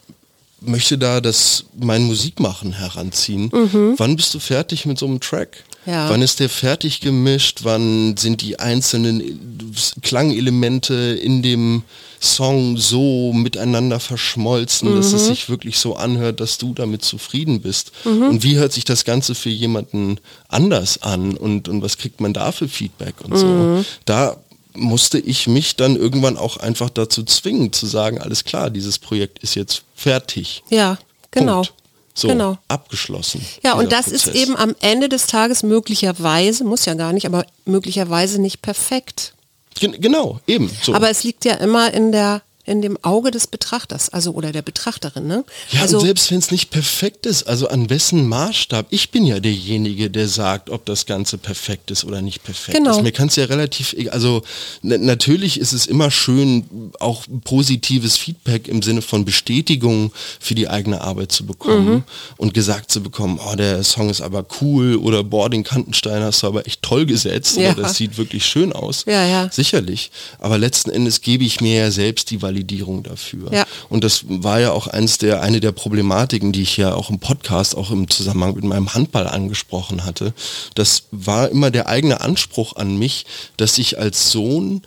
möchte 0.62 0.98
da 0.98 1.22
das 1.22 1.66
mein 1.78 2.04
Musikmachen 2.04 2.74
heranziehen. 2.74 3.50
Wann 3.98 4.16
bist 4.16 4.34
du 4.34 4.40
fertig 4.40 4.86
mit 4.86 5.00
so 5.00 5.08
einem 5.08 5.20
Track? 5.20 5.64
Ja. 5.86 6.10
Wann 6.10 6.22
ist 6.22 6.40
der 6.40 6.50
fertig 6.50 7.02
gemischt? 7.02 7.60
Wann 7.64 8.16
sind 8.18 8.42
die 8.42 8.60
einzelnen 8.60 9.74
Klangelemente 10.02 10.94
in 10.94 11.42
dem 11.42 11.84
Song 12.20 12.78
so 12.78 13.34
miteinander 13.34 14.00
verschmolzen, 14.00 14.96
dass 14.96 15.12
es 15.12 15.26
sich 15.26 15.50
wirklich 15.50 15.80
so 15.80 15.96
anhört, 15.96 16.40
dass 16.40 16.60
du 16.60 16.74
damit 16.74 17.04
zufrieden 17.04 17.62
bist? 17.62 17.92
Und 18.06 18.44
wie 18.44 18.58
hört 18.58 18.74
sich 18.74 18.86
das 18.86 19.06
Ganze 19.06 19.34
für 19.34 19.50
jemanden 19.50 20.20
anders 20.48 21.02
an? 21.02 21.36
Und, 21.36 21.68
und 21.68 21.82
was 21.82 21.98
kriegt 21.98 22.22
man 22.22 22.34
da 22.34 22.52
für 22.52 22.68
Feedback 22.68 23.16
und 23.24 23.38
so? 23.38 23.84
Da 24.06 24.38
musste 24.74 25.18
ich 25.20 25.48
mich 25.48 25.76
dann 25.76 25.96
irgendwann 25.96 26.38
auch 26.38 26.58
einfach 26.58 26.90
dazu 26.90 27.24
zwingen, 27.24 27.74
zu 27.74 27.88
sagen, 27.88 28.20
alles 28.20 28.44
klar, 28.44 28.70
dieses 28.70 29.00
Projekt 29.00 29.40
ist 29.40 29.56
jetzt 29.56 29.84
fertig. 29.96 30.64
Ja, 30.70 30.98
genau. 31.32 31.64
Punkt. 31.64 31.74
So, 32.14 32.28
Genau. 32.28 32.58
abgeschlossen. 32.68 33.46
Ja, 33.64 33.74
und 33.74 33.92
das 33.92 34.08
ist 34.08 34.26
Prozess. 34.26 34.42
eben 34.42 34.58
am 34.58 34.76
Ende 34.82 35.08
des 35.10 35.28
Tages 35.28 35.64
möglicherweise, 35.64 36.64
muss 36.64 36.86
ja 36.86 36.94
gar 36.94 37.14
nicht, 37.14 37.26
aber 37.26 37.46
möglicherweise 37.66 38.42
nicht 38.42 38.62
perfekt. 38.62 39.34
Gen 39.80 40.00
genau, 40.02 40.40
eben. 40.48 40.70
So. 40.84 40.94
Aber 40.94 41.10
es 41.10 41.24
liegt 41.24 41.46
ja 41.46 41.54
immer 41.56 41.94
in 41.94 42.12
der 42.12 42.42
in 42.72 42.82
dem 42.82 42.98
Auge 43.04 43.32
des 43.32 43.48
Betrachters, 43.48 44.10
also 44.10 44.32
oder 44.32 44.52
der 44.52 44.62
Betrachterin, 44.62 45.28
ne? 45.28 45.44
ja, 45.72 45.82
also 45.82 45.98
und 46.00 46.06
selbst 46.06 46.32
wenn 46.32 46.40
es 46.40 46.50
nicht 46.52 46.70
perfekt 46.72 47.26
ist, 47.26 47.44
also 47.44 47.68
an 47.68 47.90
wessen 47.90 48.28
Maßstab? 48.28 48.88
Ich 48.90 49.12
bin 49.12 49.26
ja 49.26 49.40
derjenige, 49.42 50.10
der 50.10 50.28
sagt, 50.30 50.70
ob 50.70 50.86
das 50.86 51.06
Ganze 51.06 51.38
perfekt 51.38 51.92
ist 51.92 52.06
oder 52.06 52.22
nicht 52.22 52.44
perfekt 52.44 52.78
Genau. 52.78 52.92
ist. 52.98 53.04
Mir 53.04 53.12
kann 53.12 53.28
es 53.28 53.36
ja 53.36 53.46
relativ, 53.46 53.94
egal- 53.94 54.14
also 54.14 54.42
na- 54.82 54.98
natürlich 54.98 55.60
ist 55.60 55.74
es 55.74 55.86
immer 55.86 56.10
schön, 56.12 56.64
auch 57.00 57.26
positives 57.44 58.16
Feedback 58.18 58.68
im 58.70 58.82
Sinne 58.82 59.02
von 59.02 59.26
Bestätigung 59.26 60.12
für 60.40 60.56
die 60.56 60.70
eigene 60.70 61.02
Arbeit 61.02 61.32
zu 61.32 61.46
bekommen 61.46 61.88
Mhm. 61.90 62.04
und 62.38 62.54
gesagt 62.54 62.90
zu 62.92 63.04
bekommen, 63.04 63.40
oh, 63.46 63.56
der 63.56 63.84
Song 63.84 64.10
ist 64.10 64.22
aber 64.22 64.46
cool 64.62 64.96
oder 64.96 65.24
boah, 65.24 65.50
den 65.50 65.64
Kantenstein 65.64 66.24
hast 66.24 66.44
du 66.44 66.48
aber 66.48 66.66
echt 66.66 66.82
toll 66.82 67.06
gesetzt 67.06 67.58
Ja. 67.58 67.72
oder 67.74 67.84
das 67.84 67.98
sieht 67.98 68.18
wirklich 68.18 68.46
schön 68.46 68.72
aus. 68.72 69.04
Ja, 69.08 69.26
ja. 69.26 69.50
Sicherlich. 69.52 70.10
Aber 70.40 70.58
letzten 70.58 70.90
Endes 70.90 71.20
gebe 71.22 71.44
ich 71.44 71.60
mir 71.60 71.76
ja 71.76 71.92
selbst 71.92 72.30
die 72.32 72.42
Validierung 72.62 73.04
dafür. 73.04 73.52
Ja. 73.52 73.66
Und 73.90 74.04
das 74.04 74.26
war 74.28 74.60
ja 74.60 74.72
auch 74.72 74.88
eins 74.88 75.18
der, 75.18 75.42
eine 75.42 75.60
der 75.60 75.72
Problematiken, 75.72 76.52
die 76.52 76.62
ich 76.62 76.78
ja 76.78 76.94
auch 76.94 77.10
im 77.10 77.20
Podcast, 77.20 77.76
auch 77.76 77.92
im 77.92 78.10
Zusammenhang 78.10 78.56
mit 78.56 78.64
meinem 78.64 78.94
Handball 78.94 79.28
angesprochen 79.28 80.06
hatte. 80.06 80.34
Das 80.76 81.04
war 81.12 81.50
immer 81.50 81.72
der 81.72 81.88
eigene 81.88 82.22
Anspruch 82.22 82.76
an 82.76 82.98
mich, 82.98 83.26
dass 83.58 83.78
ich 83.78 83.98
als 83.98 84.32
Sohn 84.32 84.84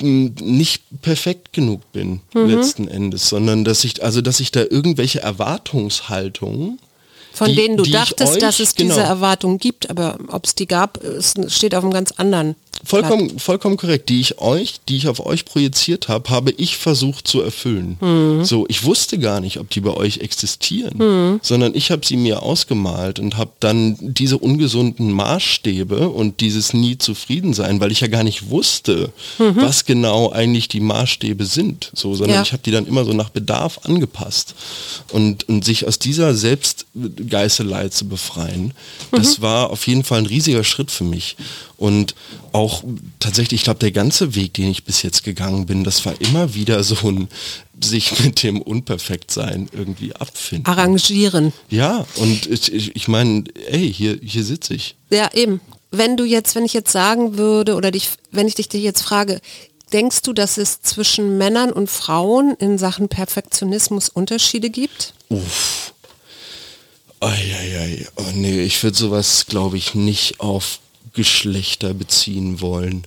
mh, 0.00 0.32
nicht 0.42 0.82
perfekt 1.02 1.52
genug 1.52 1.90
bin 1.92 2.20
Mhm. 2.34 2.48
letzten 2.50 2.88
Endes, 2.88 3.28
sondern 3.28 3.64
dass 3.64 3.84
ich 3.84 4.02
also 4.02 4.20
dass 4.20 4.40
ich 4.40 4.50
da 4.52 4.60
irgendwelche 4.60 5.20
Erwartungshaltungen 5.22 6.78
von 7.34 7.48
die- 7.48 7.56
denen 7.56 7.76
du 7.76 7.82
dachtest, 7.84 8.40
dass 8.40 8.54
euch- 8.56 8.60
es 8.68 8.74
diese 8.74 8.94
genau. 8.94 9.06
Erwartung 9.06 9.58
gibt, 9.58 9.90
aber 9.90 10.18
ob 10.28 10.46
es 10.46 10.54
die 10.54 10.66
gab, 10.66 11.02
es 11.04 11.34
steht 11.48 11.74
auf 11.74 11.84
einem 11.84 11.92
ganz 11.92 12.12
anderen. 12.12 12.54
Vollkommen, 12.84 13.38
vollkommen 13.38 13.76
korrekt. 13.76 14.08
Die 14.08 14.20
ich 14.20 14.40
euch, 14.40 14.74
die 14.88 14.96
ich 14.96 15.08
auf 15.08 15.24
euch 15.24 15.44
projiziert 15.46 16.08
habe, 16.08 16.28
habe 16.28 16.50
ich 16.50 16.76
versucht 16.76 17.26
zu 17.26 17.40
erfüllen. 17.40 17.96
Mhm. 18.00 18.44
So, 18.44 18.66
ich 18.68 18.84
wusste 18.84 19.18
gar 19.18 19.40
nicht, 19.40 19.58
ob 19.58 19.70
die 19.70 19.80
bei 19.80 19.92
euch 19.94 20.18
existieren, 20.18 21.38
sondern 21.42 21.74
ich 21.74 21.90
habe 21.90 22.04
sie 22.04 22.16
mir 22.16 22.42
ausgemalt 22.42 23.18
und 23.20 23.36
habe 23.38 23.52
dann 23.60 23.96
diese 24.00 24.36
ungesunden 24.38 25.12
Maßstäbe 25.12 26.08
und 26.10 26.40
dieses 26.40 26.74
nie 26.74 26.98
zufrieden 26.98 27.54
sein, 27.54 27.80
weil 27.80 27.90
ich 27.92 28.00
ja 28.00 28.08
gar 28.08 28.24
nicht 28.24 28.50
wusste, 28.50 29.10
was 29.38 29.84
genau 29.86 30.30
eigentlich 30.30 30.68
die 30.68 30.80
Maßstäbe 30.80 31.46
sind, 31.46 31.90
so, 31.94 32.14
sondern 32.14 32.30
Mhm. 32.30 32.34
Ja. 32.34 32.42
ich 32.42 32.52
habe 32.52 32.62
die 32.64 32.70
dann 32.72 32.86
immer 32.86 33.04
so 33.04 33.12
nach 33.12 33.30
Bedarf 33.30 33.80
angepasst 33.84 34.54
und, 35.12 35.48
und 35.48 35.64
sich 35.64 35.86
aus 35.86 35.98
dieser 35.98 36.34
Selbstgeißelei 37.28 37.88
zu 37.88 38.08
befreien, 38.08 38.72
Mhm. 39.10 39.16
das 39.16 39.40
war 39.40 39.70
auf 39.70 39.86
jeden 39.86 40.04
Fall 40.04 40.18
ein 40.18 40.26
riesiger 40.26 40.64
Schritt 40.64 40.90
für 40.90 41.04
mich 41.04 41.36
und 41.76 42.14
auch 42.52 42.84
tatsächlich, 43.20 43.60
ich 43.60 43.64
glaube, 43.64 43.80
der 43.80 43.90
ganze 43.92 44.34
Weg, 44.34 44.54
den 44.54 44.70
ich 44.70 44.84
bis 44.84 45.02
jetzt 45.02 45.24
gegangen 45.24 45.66
bin, 45.66 45.84
das 45.84 46.04
war 46.06 46.14
immer 46.20 46.54
wieder 46.54 46.82
so 46.84 46.96
ein 47.08 47.28
sich 47.82 48.20
mit 48.24 48.42
dem 48.42 48.62
Unperfektsein 48.62 49.68
irgendwie 49.72 50.14
abfinden. 50.14 50.66
Arrangieren. 50.66 51.52
Ja, 51.70 52.06
und 52.16 52.46
ich, 52.46 52.72
ich, 52.72 52.94
ich 52.96 53.08
meine, 53.08 53.44
ey, 53.68 53.92
hier, 53.92 54.18
hier 54.22 54.44
sitze 54.44 54.74
ich. 54.74 54.94
Ja, 55.10 55.30
eben. 55.34 55.60
Wenn 55.90 56.16
du 56.16 56.24
jetzt, 56.24 56.54
wenn 56.54 56.64
ich 56.64 56.72
jetzt 56.72 56.92
sagen 56.92 57.36
würde 57.36 57.74
oder 57.74 57.90
dich, 57.90 58.08
wenn 58.30 58.46
ich 58.48 58.54
dich 58.54 58.68
jetzt 58.72 59.02
frage, 59.02 59.40
denkst 59.92 60.22
du, 60.22 60.32
dass 60.32 60.56
es 60.58 60.82
zwischen 60.82 61.36
Männern 61.38 61.72
und 61.72 61.90
Frauen 61.90 62.54
in 62.58 62.78
Sachen 62.78 63.08
Perfektionismus 63.08 64.08
Unterschiede 64.08 64.70
gibt? 64.70 65.14
Uff. 65.28 65.73
Eieiei. 67.24 68.06
Oh 68.16 68.22
nee, 68.34 68.62
ich 68.62 68.82
würde 68.82 68.96
sowas, 68.96 69.46
glaube 69.48 69.76
ich, 69.76 69.94
nicht 69.94 70.40
auf 70.40 70.78
Geschlechter 71.14 71.94
beziehen 71.94 72.60
wollen. 72.60 73.04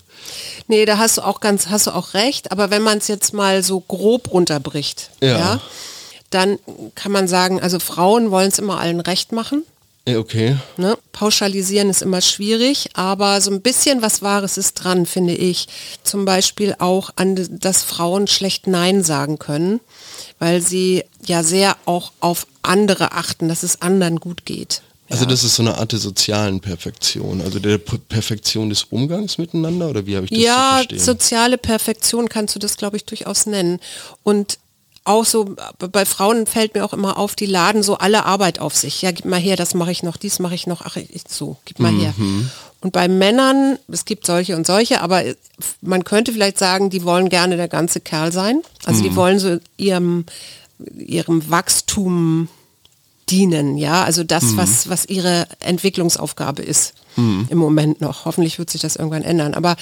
Nee, 0.68 0.86
da 0.86 0.98
hast 0.98 1.18
du 1.18 1.22
auch 1.22 1.40
ganz, 1.40 1.68
hast 1.68 1.88
du 1.88 1.92
auch 1.92 2.14
recht, 2.14 2.52
aber 2.52 2.70
wenn 2.70 2.82
man 2.82 2.98
es 2.98 3.08
jetzt 3.08 3.34
mal 3.34 3.64
so 3.64 3.80
grob 3.80 4.32
runterbricht, 4.32 5.10
Ja. 5.22 5.38
ja. 5.38 5.62
dann 6.30 6.60
kann 6.96 7.12
man 7.12 7.28
sagen, 7.28 7.62
also 7.62 7.80
Frauen 7.80 8.32
wollen 8.32 8.50
es 8.50 8.60
immer 8.60 8.80
allen 8.80 9.00
recht 9.00 9.32
machen. 9.32 9.64
Okay. 10.08 10.56
Ne? 10.78 10.98
Pauschalisieren 11.12 11.90
ist 11.90 12.02
immer 12.02 12.22
schwierig, 12.22 12.90
aber 12.94 13.42
so 13.42 13.52
ein 13.52 13.62
bisschen 13.62 14.02
was 14.02 14.22
Wahres 14.22 14.58
ist 14.58 14.76
dran, 14.76 15.06
finde 15.06 15.34
ich. 15.36 15.68
Zum 16.04 16.24
Beispiel 16.24 16.76
auch 16.80 17.10
an, 17.18 17.36
dass 17.60 17.84
Frauen 17.84 18.28
schlecht 18.28 18.68
Nein 18.68 19.04
sagen 19.04 19.38
können, 19.38 19.82
weil 20.40 20.62
sie 20.62 21.04
ja 21.26 21.44
sehr 21.44 21.78
auch 21.86 22.12
auf 22.20 22.48
andere 22.62 23.14
achten, 23.14 23.50
dass 23.50 23.64
es 23.64 23.82
anderen 23.82 24.20
gut 24.20 24.46
geht. 24.46 24.82
Also 25.10 25.24
ja. 25.24 25.30
das 25.30 25.44
ist 25.44 25.56
so 25.56 25.64
eine 25.64 25.78
Art 25.78 25.94
der 25.94 26.00
sozialen 26.00 26.60
Perfektion, 26.60 27.42
also 27.42 27.60
der 27.60 27.78
P 27.78 27.98
Perfektion 27.98 28.70
des 28.70 28.84
Umgangs 28.86 29.38
miteinander 29.38 29.90
oder 29.90 30.06
wie 30.06 30.16
habe 30.18 30.26
ich 30.26 30.32
das 30.32 30.40
ja, 30.40 30.54
zu 30.54 30.74
verstehen? 30.74 31.00
soziale 31.00 31.58
Perfektion 31.58 32.28
kannst 32.28 32.56
du 32.56 32.60
das, 32.60 32.76
glaube 32.76 32.98
ich, 32.98 33.06
durchaus 33.06 33.46
nennen. 33.46 33.80
Und 34.24 34.60
auch 35.08 35.26
so, 35.26 35.56
bei 35.92 36.06
Frauen 36.06 36.46
fällt 36.46 36.76
mir 36.76 36.84
auch 36.86 36.94
immer 36.94 37.18
auf, 37.18 37.36
die 37.36 37.46
laden 37.46 37.84
so 37.84 37.98
alle 37.98 38.26
Arbeit 38.26 38.60
auf 38.60 38.76
sich. 38.76 39.02
Ja, 39.02 39.12
gib 39.12 39.26
mal 39.26 39.40
her, 39.40 39.56
das 39.56 39.74
mache 39.74 39.92
ich 39.92 40.04
noch, 40.04 40.18
dies 40.18 40.40
mache 40.40 40.56
ich 40.56 40.68
noch, 40.68 40.82
ach, 40.84 40.98
ich, 40.98 41.24
so, 41.28 41.58
gib 41.66 41.80
mal 41.80 41.92
her. 41.92 42.14
Mhm. 42.18 42.50
Und 42.82 42.92
bei 42.94 43.08
Männern, 43.08 43.80
es 43.92 44.06
gibt 44.06 44.26
solche 44.26 44.56
und 44.56 44.68
solche, 44.68 45.02
aber 45.02 45.24
man 45.82 46.04
könnte 46.04 46.32
vielleicht 46.32 46.60
sagen, 46.60 46.90
die 46.90 47.04
wollen 47.04 47.30
gerne 47.30 47.58
der 47.58 47.68
ganze 47.68 48.00
Kerl 48.00 48.32
sein. 48.32 48.62
Also 48.86 49.00
Mhm. 49.00 49.04
die 49.04 49.16
wollen 49.16 49.40
so 49.40 49.58
ihrem, 49.78 50.26
ihrem 50.96 51.50
Wachstum 51.50 52.50
dienen, 53.30 53.78
ja, 53.78 54.04
also 54.04 54.24
das, 54.24 54.44
Mhm. 54.52 54.58
was, 54.58 54.90
was 54.90 55.06
ihre 55.06 55.48
Entwicklungsaufgabe 55.60 56.62
ist 56.64 56.94
im 57.50 57.58
Moment 57.58 58.00
noch. 58.00 58.26
Hoffentlich 58.26 58.60
wird 58.60 58.70
sich 58.70 58.82
das 58.82 58.96
irgendwann 58.96 59.24
ändern. 59.24 59.56
Aber 59.56 59.76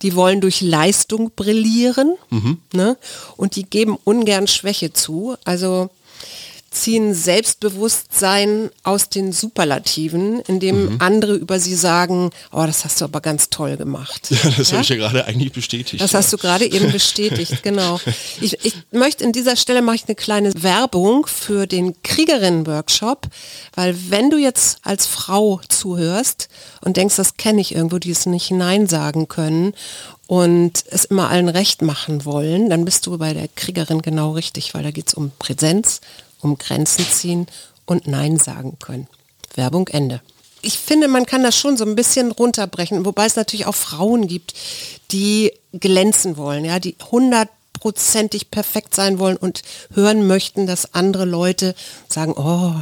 die 0.00 0.14
wollen 0.14 0.40
durch 0.40 0.62
Leistung 0.62 1.30
brillieren 1.36 2.14
Mhm. 2.30 2.58
ne? 2.72 2.96
und 3.36 3.56
die 3.56 3.64
geben 3.64 3.98
ungern 4.04 4.46
Schwäche 4.46 4.94
zu. 4.94 5.36
Also 5.44 5.90
ziehen 6.78 7.14
Selbstbewusstsein 7.14 8.70
aus 8.82 9.08
den 9.08 9.32
Superlativen, 9.32 10.40
indem 10.46 10.92
mhm. 10.92 10.96
andere 11.00 11.34
über 11.34 11.58
sie 11.58 11.74
sagen, 11.74 12.30
oh, 12.52 12.64
das 12.64 12.84
hast 12.84 13.00
du 13.00 13.04
aber 13.04 13.20
ganz 13.20 13.50
toll 13.50 13.76
gemacht. 13.76 14.28
Ja, 14.38 14.50
das 14.56 14.70
ja? 14.70 14.74
habe 14.74 14.82
ich 14.84 14.88
ja 14.90 14.96
gerade 14.96 15.24
eigentlich 15.24 15.52
bestätigt. 15.52 16.00
Das 16.00 16.12
ja. 16.12 16.20
hast 16.20 16.32
du 16.32 16.36
gerade 16.36 16.64
eben 16.64 16.92
bestätigt, 16.92 17.60
genau. 17.64 17.98
Ich, 18.40 18.64
ich 18.64 18.74
möchte 18.92 19.24
in 19.24 19.32
dieser 19.32 19.56
Stelle 19.56 19.82
mache 19.82 19.96
ich 19.96 20.04
eine 20.06 20.14
kleine 20.14 20.52
Werbung 20.62 21.26
für 21.26 21.66
den 21.66 22.00
Kriegerinnen-Workshop, 22.02 23.26
weil 23.74 23.96
wenn 24.10 24.30
du 24.30 24.38
jetzt 24.38 24.78
als 24.82 25.06
Frau 25.06 25.60
zuhörst 25.68 26.48
und 26.82 26.96
denkst, 26.96 27.16
das 27.16 27.36
kenne 27.36 27.60
ich 27.60 27.74
irgendwo, 27.74 27.98
die 27.98 28.12
es 28.12 28.26
nicht 28.26 28.52
Nein 28.52 28.86
sagen 28.86 29.26
können 29.26 29.74
und 30.28 30.84
es 30.90 31.06
immer 31.06 31.30
allen 31.30 31.48
recht 31.48 31.82
machen 31.82 32.24
wollen, 32.24 32.70
dann 32.70 32.84
bist 32.84 33.06
du 33.06 33.16
bei 33.18 33.32
der 33.32 33.48
Kriegerin 33.48 34.02
genau 34.02 34.32
richtig, 34.32 34.74
weil 34.74 34.82
da 34.82 34.90
geht 34.90 35.08
es 35.08 35.14
um 35.14 35.32
Präsenz, 35.38 36.00
um 36.40 36.58
Grenzen 36.58 37.04
ziehen 37.04 37.46
und 37.86 38.06
Nein 38.06 38.38
sagen 38.38 38.78
können. 38.78 39.08
Werbung 39.54 39.88
Ende. 39.88 40.20
Ich 40.60 40.78
finde, 40.78 41.08
man 41.08 41.26
kann 41.26 41.42
das 41.42 41.56
schon 41.56 41.76
so 41.76 41.84
ein 41.84 41.94
bisschen 41.94 42.32
runterbrechen, 42.32 43.04
wobei 43.04 43.26
es 43.26 43.36
natürlich 43.36 43.66
auch 43.66 43.74
Frauen 43.74 44.26
gibt, 44.26 44.54
die 45.12 45.52
glänzen 45.72 46.36
wollen, 46.36 46.64
ja, 46.64 46.80
die 46.80 46.96
hundertprozentig 47.10 48.50
perfekt 48.50 48.94
sein 48.94 49.20
wollen 49.20 49.36
und 49.36 49.62
hören 49.94 50.26
möchten, 50.26 50.66
dass 50.66 50.94
andere 50.94 51.24
Leute 51.26 51.76
sagen, 52.08 52.32
oh, 52.36 52.74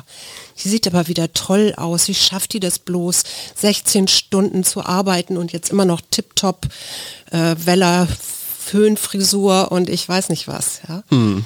die 0.63 0.69
sieht 0.69 0.87
aber 0.87 1.07
wieder 1.09 1.35
toll 1.35 1.75
aus, 1.77 2.09
wie 2.09 2.15
schafft 2.15 2.55
die 2.55 2.61
das 2.61 2.79
bloß, 2.79 3.25
16 3.57 4.09
Stunden 4.09 4.65
zu 4.65 4.83
arbeiten 4.83 5.37
und 5.37 5.53
jetzt 5.53 5.71
immer 5.71 5.85
noch 5.85 6.01
tiptop 6.11 6.67
äh, 7.31 7.57
Weller, 7.59 8.09
Föhnfrisur 8.67 9.71
und 9.71 9.91
ich 9.91 10.09
weiß 10.09 10.31
nicht 10.31 10.49
was. 10.49 10.81
Ja? 10.89 11.03
Hm. 11.11 11.45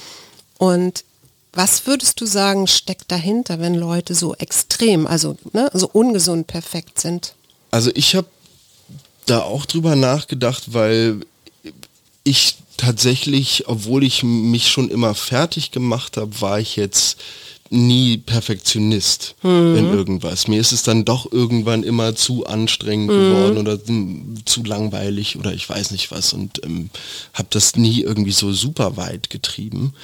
Und 0.59 1.05
was 1.53 1.87
würdest 1.87 2.21
du 2.21 2.27
sagen, 2.27 2.67
steckt 2.67 3.11
dahinter, 3.11 3.59
wenn 3.59 3.75
Leute 3.75 4.15
so 4.15 4.35
extrem, 4.37 5.07
also 5.07 5.37
ne, 5.53 5.71
so 5.75 5.89
ungesund 5.93 6.47
perfekt 6.47 7.01
sind? 7.01 7.35
Also 7.71 7.91
ich 7.95 8.15
habe 8.15 8.29
da 9.27 9.43
auch 9.43 9.67
drüber 9.67 9.97
nachgedacht, 9.97 10.73
weil 10.73 11.21
ich 12.25 12.57
tatsächlich, 12.77 13.65
obwohl 13.67 14.05
ich 14.05 14.23
mich 14.23 14.69
schon 14.69 14.91
immer 14.91 15.15
fertig 15.15 15.71
gemacht 15.71 16.17
habe, 16.17 16.41
war 16.41 16.61
ich 16.61 16.77
jetzt 16.77 17.19
nie 17.73 18.19
Perfektionist 18.19 19.37
mhm. 19.43 19.77
in 19.77 19.93
irgendwas. 19.93 20.49
Mir 20.49 20.61
ist 20.61 20.73
es 20.73 20.83
dann 20.83 21.05
doch 21.05 21.31
irgendwann 21.31 21.85
immer 21.85 22.17
zu 22.17 22.45
anstrengend 22.47 23.11
mhm. 23.11 23.13
geworden 23.13 23.59
oder 23.59 23.79
zu 24.45 24.65
langweilig 24.65 25.39
oder 25.39 25.53
ich 25.53 25.69
weiß 25.69 25.93
nicht 25.93 26.11
was 26.11 26.33
und 26.33 26.65
ähm, 26.65 26.91
habe 27.33 27.49
das 27.51 27.77
nie 27.77 28.03
irgendwie 28.03 28.33
so 28.33 28.53
super 28.53 28.97
weit 28.97 29.31
getrieben 29.31 29.95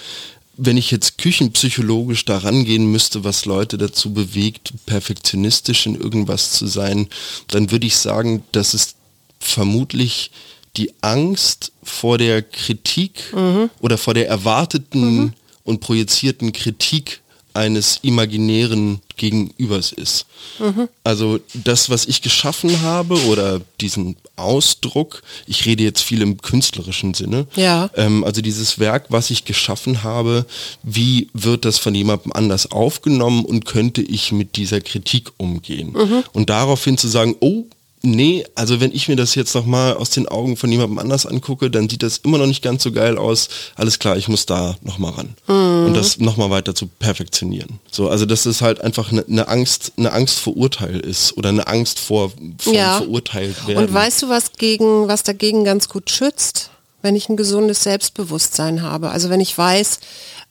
wenn 0.56 0.76
ich 0.76 0.90
jetzt 0.90 1.18
küchenpsychologisch 1.18 2.24
daran 2.24 2.64
gehen 2.64 2.90
müsste, 2.90 3.24
was 3.24 3.44
Leute 3.44 3.78
dazu 3.78 4.12
bewegt, 4.12 4.72
perfektionistisch 4.86 5.86
in 5.86 5.94
irgendwas 5.94 6.52
zu 6.52 6.66
sein, 6.66 7.08
dann 7.48 7.70
würde 7.70 7.86
ich 7.86 7.96
sagen, 7.96 8.42
dass 8.52 8.74
es 8.74 8.94
vermutlich 9.38 10.30
die 10.76 10.92
Angst 11.02 11.72
vor 11.82 12.18
der 12.18 12.42
Kritik 12.42 13.32
mhm. 13.34 13.70
oder 13.80 13.98
vor 13.98 14.14
der 14.14 14.28
erwarteten 14.28 15.16
mhm. 15.16 15.32
und 15.64 15.80
projizierten 15.80 16.52
Kritik 16.52 17.22
eines 17.56 17.98
imaginären 18.02 19.00
Gegenübers 19.16 19.92
ist. 19.92 20.26
Mhm. 20.58 20.88
Also 21.02 21.40
das, 21.54 21.90
was 21.90 22.06
ich 22.06 22.22
geschaffen 22.22 22.82
habe 22.82 23.18
oder 23.26 23.60
diesen 23.80 24.16
Ausdruck, 24.36 25.22
ich 25.46 25.64
rede 25.66 25.82
jetzt 25.82 26.02
viel 26.02 26.22
im 26.22 26.40
künstlerischen 26.40 27.14
Sinne, 27.14 27.46
ja. 27.56 27.90
ähm, 27.96 28.24
also 28.24 28.42
dieses 28.42 28.78
Werk, 28.78 29.06
was 29.08 29.30
ich 29.30 29.44
geschaffen 29.44 30.02
habe, 30.02 30.46
wie 30.82 31.28
wird 31.32 31.64
das 31.64 31.78
von 31.78 31.94
jemandem 31.94 32.32
anders 32.32 32.70
aufgenommen 32.70 33.44
und 33.44 33.64
könnte 33.64 34.02
ich 34.02 34.32
mit 34.32 34.56
dieser 34.56 34.80
Kritik 34.80 35.32
umgehen? 35.38 35.92
Mhm. 35.92 36.24
Und 36.32 36.50
daraufhin 36.50 36.98
zu 36.98 37.08
sagen, 37.08 37.36
oh, 37.40 37.64
Nee, 38.08 38.44
also 38.54 38.80
wenn 38.80 38.92
ich 38.92 39.08
mir 39.08 39.16
das 39.16 39.34
jetzt 39.34 39.52
nochmal 39.56 39.94
aus 39.94 40.10
den 40.10 40.28
Augen 40.28 40.56
von 40.56 40.70
jemandem 40.70 41.00
anders 41.00 41.26
angucke, 41.26 41.72
dann 41.72 41.88
sieht 41.88 42.04
das 42.04 42.18
immer 42.18 42.38
noch 42.38 42.46
nicht 42.46 42.62
ganz 42.62 42.84
so 42.84 42.92
geil 42.92 43.18
aus. 43.18 43.48
Alles 43.74 43.98
klar, 43.98 44.16
ich 44.16 44.28
muss 44.28 44.46
da 44.46 44.76
nochmal 44.82 45.10
ran. 45.10 45.34
Mhm. 45.48 45.86
Und 45.86 45.94
das 45.94 46.18
nochmal 46.18 46.50
weiter 46.50 46.72
zu 46.72 46.86
perfektionieren. 46.86 47.80
So, 47.90 48.08
also 48.08 48.24
dass 48.24 48.46
es 48.46 48.62
halt 48.62 48.80
einfach 48.80 49.10
eine 49.10 49.24
ne 49.26 49.48
Angst, 49.48 49.92
eine 49.96 50.12
Angst 50.12 50.38
vor 50.38 50.56
Urteil 50.56 51.00
ist 51.00 51.36
oder 51.36 51.48
eine 51.48 51.66
Angst 51.66 51.98
vor, 51.98 52.30
vor 52.58 52.72
ja. 52.72 52.98
verurteilt 52.98 53.66
werden. 53.66 53.88
Und 53.88 53.92
weißt 53.92 54.22
du, 54.22 54.28
was 54.28 54.52
gegen, 54.52 55.08
was 55.08 55.24
dagegen 55.24 55.64
ganz 55.64 55.88
gut 55.88 56.08
schützt? 56.08 56.70
Wenn 57.06 57.16
ich 57.16 57.28
ein 57.28 57.36
gesundes 57.36 57.82
Selbstbewusstsein 57.84 58.82
habe. 58.82 59.10
Also 59.10 59.30
wenn 59.30 59.40
ich 59.40 59.56
weiß, 59.56 60.00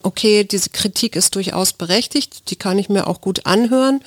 okay, 0.02 0.44
diese 0.44 0.70
Kritik 0.70 1.16
ist 1.16 1.36
durchaus 1.36 1.74
berechtigt, 1.74 2.50
die 2.50 2.56
kann 2.56 2.80
ich 2.80 2.90
mir 2.90 3.08
auch 3.08 3.22
gut 3.22 3.46
anhören 3.46 4.00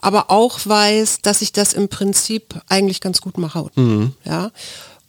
aber 0.00 0.30
auch 0.30 0.58
weiß, 0.64 1.20
dass 1.22 1.42
ich 1.42 1.52
das 1.52 1.72
im 1.72 1.88
Prinzip 1.88 2.60
eigentlich 2.68 3.00
ganz 3.00 3.20
gut 3.20 3.38
mache. 3.38 3.66
Mhm. 3.74 4.14
Ja. 4.24 4.50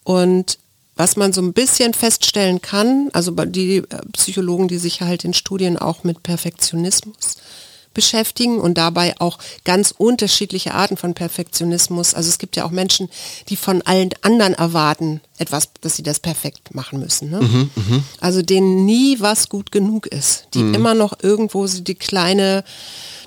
Und 0.03 0.57
was 0.95 1.15
man 1.15 1.31
so 1.31 1.41
ein 1.41 1.53
bisschen 1.53 1.93
feststellen 1.93 2.61
kann, 2.61 3.09
also 3.13 3.31
die 3.31 3.77
äh, 3.77 3.83
Psychologen, 4.13 4.67
die 4.67 4.77
sich 4.77 5.01
halt 5.01 5.23
in 5.23 5.33
Studien 5.33 5.77
auch 5.77 6.03
mit 6.03 6.23
Perfektionismus 6.23 7.37
beschäftigen 7.93 8.59
und 8.59 8.77
dabei 8.77 9.15
auch 9.19 9.39
ganz 9.65 9.93
unterschiedliche 9.97 10.73
Arten 10.73 10.97
von 10.97 11.13
Perfektionismus. 11.13 12.13
Also 12.13 12.29
es 12.29 12.37
gibt 12.37 12.55
ja 12.55 12.65
auch 12.65 12.71
Menschen, 12.71 13.09
die 13.49 13.55
von 13.55 13.81
allen 13.81 14.09
anderen 14.21 14.53
erwarten, 14.53 15.21
etwas, 15.37 15.69
dass 15.81 15.95
sie 15.95 16.03
das 16.03 16.19
perfekt 16.19 16.73
machen 16.75 16.99
müssen. 16.99 17.29
Ne? 17.29 17.41
Mhm, 17.41 17.71
mh. 17.75 18.03
Also 18.19 18.41
denen 18.41 18.85
nie 18.85 19.19
was 19.19 19.49
gut 19.49 19.71
genug 19.71 20.07
ist, 20.07 20.47
die 20.53 20.63
mhm. 20.63 20.73
immer 20.75 20.93
noch 20.93 21.13
irgendwo 21.21 21.65
so 21.67 21.81
die 21.81 21.95
kleine 21.95 22.63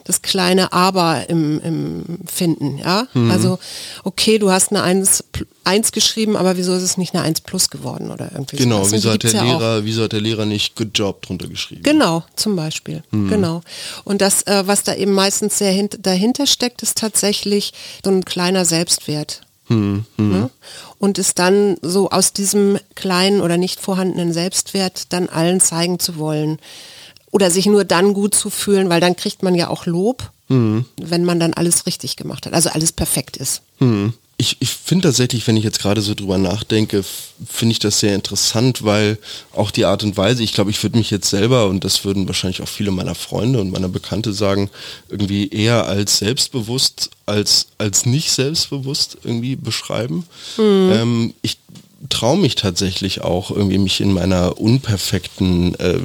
das 0.05 0.23
kleine 0.23 0.73
Aber 0.73 1.29
im, 1.29 1.61
im 1.61 2.19
Finden. 2.27 2.79
Ja? 2.79 3.07
Mhm. 3.15 3.31
Also, 3.31 3.59
okay, 4.05 4.38
du 4.38 4.51
hast 4.51 4.71
eine 4.71 4.83
1, 4.83 5.25
1 5.65 5.93
geschrieben, 5.93 6.37
aber 6.37 6.57
wieso 6.57 6.75
ist 6.75 6.83
es 6.83 6.97
nicht 6.97 7.15
eine 7.15 7.23
1 7.25 7.43
plus 7.43 7.71
geworden 7.71 8.11
oder 8.11 8.31
irgendwie 8.33 8.57
Genau, 8.57 8.91
wieso 8.91 9.11
hat, 9.11 9.23
der 9.23 9.33
ja 9.33 9.43
Lehrer, 9.43 9.85
wieso 9.85 10.03
hat 10.05 10.12
der 10.12 10.21
Lehrer 10.21 10.47
nicht 10.47 10.77
Good 10.77 10.91
Job 10.95 11.23
drunter 11.23 11.49
geschrieben? 11.49 11.83
Genau, 11.83 12.25
zum 12.37 12.57
Beispiel. 12.57 13.03
Mhm. 13.11 13.29
Genau. 13.29 13.62
Und 14.05 14.21
das, 14.21 14.43
äh, 14.43 14.67
was 14.67 14.83
da 14.83 14.95
eben 14.95 15.12
meistens 15.12 15.59
sehr 15.59 15.73
hint 15.73 15.99
dahinter 16.03 16.47
steckt, 16.47 16.83
ist 16.83 16.99
tatsächlich 16.99 17.73
so 18.05 18.11
ein 18.11 18.25
kleiner 18.25 18.65
Selbstwert. 18.65 19.43
Mhm. 19.69 20.05
Ne? 20.17 20.51
Und 20.99 21.19
es 21.19 21.35
dann 21.35 21.77
so 21.83 22.11
aus 22.11 22.33
diesem 22.33 22.79
kleinen 22.95 23.41
oder 23.41 23.57
nicht 23.57 23.81
vorhandenen 23.81 24.33
Selbstwert 24.33 25.12
dann 25.12 25.29
allen 25.29 25.61
zeigen 25.61 25.99
zu 25.99 26.17
wollen, 26.17 26.59
oder 27.33 27.51
sich 27.51 27.66
nur 27.66 27.85
dann 27.85 28.14
gut 28.14 28.35
zu 28.37 28.51
fühlen, 28.51 28.88
weil 28.88 29.01
dann 29.01 29.16
kriegt 29.16 29.42
man 29.42 29.57
ja 29.57 29.68
auch 29.68 29.87
Lob, 29.87 30.31
mhm. 30.49 30.85
wenn 31.01 31.25
man 31.25 31.40
dann 31.40 31.55
alles 31.55 31.87
richtig 31.87 32.16
gemacht 32.16 32.47
hat, 32.47 32.53
also 32.53 32.71
alles 32.71 32.92
perfekt 32.92 33.37
ist. 33.37 33.62
Mhm. 33.81 34.12
Ich, 34.38 34.57
ich 34.61 34.71
finde 34.71 35.09
tatsächlich, 35.09 35.47
wenn 35.47 35.57
ich 35.57 35.62
jetzt 35.62 35.79
gerade 35.79 36.01
so 36.01 36.14
drüber 36.14 36.37
nachdenke, 36.37 37.05
finde 37.49 37.73
ich 37.73 37.79
das 37.79 38.01
sehr 38.01 38.14
interessant, 38.14 38.83
weil 38.83 39.18
auch 39.53 39.71
die 39.71 39.85
Art 39.85 40.03
und 40.03 40.16
Weise, 40.16 40.42
ich 40.42 40.53
glaube, 40.53 40.71
ich 40.71 40.83
würde 40.83 40.99
mich 40.99 41.11
jetzt 41.11 41.31
selber, 41.31 41.68
und 41.68 41.85
das 41.85 42.05
würden 42.05 42.27
wahrscheinlich 42.27 42.61
auch 42.61 42.68
viele 42.68 42.90
meiner 42.90 43.14
Freunde 43.14 43.61
und 43.61 43.71
meiner 43.71 43.88
Bekannte 43.88 44.33
sagen, 44.33 44.68
irgendwie 45.09 45.49
eher 45.49 45.87
als 45.87 46.18
selbstbewusst 46.18 47.11
als, 47.25 47.68
als 47.79 48.05
nicht 48.05 48.33
selbstbewusst 48.33 49.18
irgendwie 49.23 49.57
beschreiben. 49.57 50.27
Mhm. 50.57 50.90
Ähm, 50.92 51.35
ich 51.42 51.59
traue 52.09 52.38
mich 52.38 52.57
tatsächlich 52.57 53.23
auch 53.23 53.51
irgendwie 53.51 53.79
mich 53.79 54.01
in 54.01 54.12
meiner 54.12 54.59
unperfekten 54.59 55.75
äh, 55.77 55.99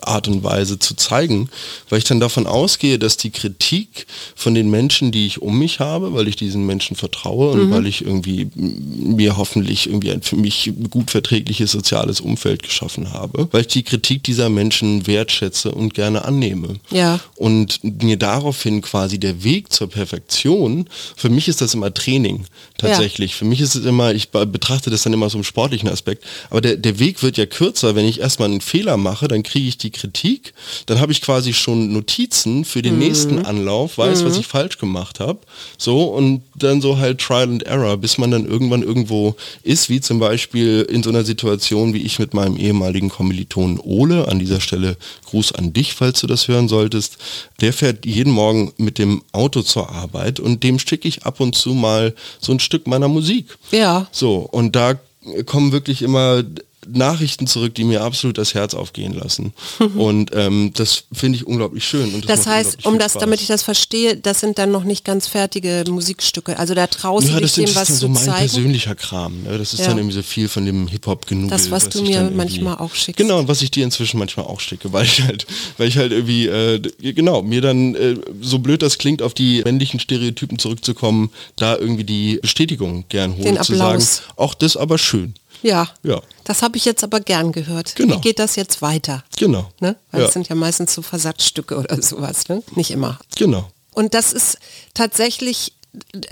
Art 0.00 0.28
und 0.28 0.42
Weise 0.42 0.78
zu 0.78 0.96
zeigen, 0.96 1.48
weil 1.88 1.98
ich 1.98 2.04
dann 2.04 2.20
davon 2.20 2.46
ausgehe, 2.46 2.98
dass 2.98 3.16
die 3.16 3.30
Kritik 3.30 4.06
von 4.34 4.54
den 4.54 4.70
Menschen, 4.70 5.12
die 5.12 5.26
ich 5.26 5.42
um 5.42 5.58
mich 5.58 5.78
habe, 5.78 6.14
weil 6.14 6.26
ich 6.26 6.36
diesen 6.36 6.66
Menschen 6.66 6.96
vertraue 6.96 7.52
und 7.52 7.68
mhm. 7.68 7.70
weil 7.70 7.86
ich 7.86 8.04
irgendwie 8.04 8.48
mir 8.54 9.36
hoffentlich 9.36 9.86
irgendwie 9.86 10.10
ein 10.10 10.22
für 10.22 10.36
mich 10.36 10.72
gut 10.90 11.10
verträgliches 11.10 11.70
soziales 11.70 12.20
Umfeld 12.20 12.62
geschaffen 12.62 13.12
habe, 13.12 13.48
weil 13.52 13.62
ich 13.62 13.68
die 13.68 13.84
Kritik 13.84 14.24
dieser 14.24 14.48
Menschen 14.48 15.06
wertschätze 15.06 15.70
und 15.70 15.94
gerne 15.94 16.24
annehme. 16.24 16.76
Ja. 16.90 17.20
Und 17.36 17.80
mir 18.02 18.16
daraufhin 18.16 18.82
quasi 18.82 19.18
der 19.18 19.44
Weg 19.44 19.72
zur 19.72 19.88
Perfektion, 19.88 20.88
für 21.16 21.28
mich 21.28 21.46
ist 21.48 21.60
das 21.60 21.74
immer 21.74 21.94
Training 21.94 22.44
tatsächlich. 22.78 23.32
Ja. 23.32 23.36
Für 23.38 23.44
mich 23.44 23.60
ist 23.60 23.74
es 23.74 23.84
immer, 23.84 24.12
ich 24.12 24.30
betrachte 24.30 24.90
das 24.90 25.02
dann 25.02 25.12
immer 25.12 25.30
so 25.30 25.36
zum 25.36 25.44
sportlichen 25.44 25.88
Aspekt. 25.88 26.24
Aber 26.50 26.60
der, 26.60 26.76
der 26.76 26.98
Weg 26.98 27.22
wird 27.22 27.36
ja 27.36 27.46
kürzer, 27.46 27.94
wenn 27.94 28.06
ich 28.06 28.20
erstmal 28.20 28.48
einen 28.48 28.62
Fehler 28.62 28.96
mache, 28.96 29.28
dann 29.28 29.42
kriege 29.42 29.68
ich 29.68 29.76
die 29.76 29.90
Kritik, 29.90 30.54
dann 30.86 30.98
habe 30.98 31.12
ich 31.12 31.20
quasi 31.20 31.52
schon 31.52 31.92
Notizen 31.92 32.64
für 32.64 32.80
den 32.80 32.94
mhm. 32.94 33.00
nächsten 33.00 33.44
Anlauf, 33.44 33.98
weiß, 33.98 34.22
mhm. 34.22 34.26
was 34.26 34.38
ich 34.38 34.46
falsch 34.46 34.78
gemacht 34.78 35.20
habe. 35.20 35.40
So 35.76 36.04
und 36.04 36.42
dann 36.58 36.80
so 36.80 36.98
halt 36.98 37.20
Trial 37.20 37.48
and 37.48 37.62
Error, 37.64 37.96
bis 37.96 38.18
man 38.18 38.30
dann 38.30 38.46
irgendwann 38.46 38.82
irgendwo 38.82 39.36
ist, 39.62 39.88
wie 39.88 40.00
zum 40.00 40.18
Beispiel 40.18 40.86
in 40.88 41.02
so 41.02 41.10
einer 41.10 41.24
Situation 41.24 41.94
wie 41.94 42.02
ich 42.02 42.18
mit 42.18 42.34
meinem 42.34 42.56
ehemaligen 42.56 43.08
Kommilitonen 43.08 43.78
Ole, 43.80 44.28
an 44.28 44.38
dieser 44.38 44.60
Stelle 44.60 44.96
Gruß 45.26 45.52
an 45.52 45.72
dich, 45.72 45.94
falls 45.94 46.20
du 46.20 46.26
das 46.26 46.48
hören 46.48 46.68
solltest, 46.68 47.18
der 47.60 47.72
fährt 47.72 48.06
jeden 48.06 48.32
Morgen 48.32 48.72
mit 48.76 48.98
dem 48.98 49.22
Auto 49.32 49.62
zur 49.62 49.90
Arbeit 49.90 50.40
und 50.40 50.62
dem 50.62 50.78
schicke 50.78 51.08
ich 51.08 51.24
ab 51.24 51.40
und 51.40 51.54
zu 51.54 51.74
mal 51.74 52.14
so 52.40 52.52
ein 52.52 52.60
Stück 52.60 52.86
meiner 52.86 53.08
Musik. 53.08 53.56
Ja. 53.70 54.06
So, 54.12 54.36
und 54.36 54.76
da 54.76 54.98
kommen 55.44 55.72
wirklich 55.72 56.02
immer 56.02 56.44
Nachrichten 56.88 57.46
zurück, 57.46 57.74
die 57.74 57.84
mir 57.84 58.02
absolut 58.02 58.38
das 58.38 58.54
Herz 58.54 58.74
aufgehen 58.74 59.14
lassen. 59.14 59.52
und 59.96 60.30
ähm, 60.34 60.72
das 60.74 61.04
finde 61.12 61.36
ich 61.38 61.46
unglaublich 61.46 61.84
schön. 61.84 62.14
Und 62.14 62.28
das, 62.28 62.44
das 62.44 62.46
heißt, 62.46 62.86
um 62.86 62.98
das, 62.98 63.12
Spaß. 63.12 63.20
damit 63.20 63.40
ich 63.40 63.46
das 63.46 63.62
verstehe, 63.62 64.16
das 64.16 64.40
sind 64.40 64.58
dann 64.58 64.70
noch 64.70 64.84
nicht 64.84 65.04
ganz 65.04 65.26
fertige 65.26 65.84
Musikstücke. 65.88 66.58
Also 66.58 66.74
da 66.74 66.86
traust 66.86 67.28
ja, 67.28 67.40
dich 67.40 67.54
dem 67.54 67.74
was 67.74 67.88
zu 67.88 67.94
so 67.94 68.08
mein 68.08 68.22
zeigen. 68.22 68.38
persönlicher 68.38 68.94
Kram. 68.94 69.42
Ne? 69.42 69.58
Das 69.58 69.72
ist 69.72 69.80
ja. 69.80 69.88
dann 69.88 69.98
irgendwie 69.98 70.16
so 70.16 70.22
viel 70.22 70.48
von 70.48 70.64
dem 70.64 70.88
Hip-Hop 70.88 71.26
genug. 71.26 71.50
Das, 71.50 71.70
was, 71.70 71.86
was 71.86 71.88
du 71.90 72.02
mir 72.02 72.30
manchmal 72.34 72.76
auch 72.76 72.94
schickst. 72.94 73.16
Genau, 73.16 73.38
und 73.38 73.48
was 73.48 73.62
ich 73.62 73.70
dir 73.70 73.84
inzwischen 73.84 74.18
manchmal 74.18 74.46
auch 74.46 74.60
schicke, 74.60 74.92
weil 74.92 75.04
ich 75.04 75.22
halt, 75.22 75.46
weil 75.78 75.88
ich 75.88 75.98
halt 75.98 76.12
irgendwie, 76.12 76.46
äh, 76.46 76.80
genau, 77.00 77.42
mir 77.42 77.60
dann, 77.60 77.94
äh, 77.94 78.16
so 78.40 78.58
blöd 78.58 78.82
das 78.82 78.98
klingt, 78.98 79.22
auf 79.22 79.34
die 79.34 79.62
männlichen 79.64 80.00
Stereotypen 80.00 80.58
zurückzukommen, 80.58 81.30
da 81.56 81.76
irgendwie 81.76 82.04
die 82.04 82.38
Bestätigung 82.40 83.04
gern 83.08 83.36
holen. 83.36 83.62
Zu 83.62 83.74
sagen, 83.74 84.04
auch 84.36 84.54
das 84.54 84.76
aber 84.76 84.98
schön. 84.98 85.34
Ja, 85.66 85.88
ja. 86.04 86.22
das 86.44 86.62
habe 86.62 86.76
ich 86.76 86.84
jetzt 86.84 87.02
aber 87.02 87.18
gern 87.18 87.50
gehört. 87.50 87.96
Genau. 87.96 88.14
Wie 88.14 88.20
geht 88.20 88.38
das 88.38 88.54
jetzt 88.54 88.82
weiter? 88.82 89.24
Genau. 89.36 89.68
Ne? 89.80 89.96
Weil 90.12 90.20
ja. 90.20 90.26
das 90.26 90.34
sind 90.34 90.48
ja 90.48 90.54
meistens 90.54 90.94
so 90.94 91.02
Versatzstücke 91.02 91.76
oder 91.76 92.00
sowas, 92.00 92.48
ne? 92.48 92.62
Nicht 92.76 92.92
immer. 92.92 93.18
Genau. 93.36 93.68
Und 93.92 94.14
das 94.14 94.32
ist 94.32 94.58
tatsächlich, 94.94 95.72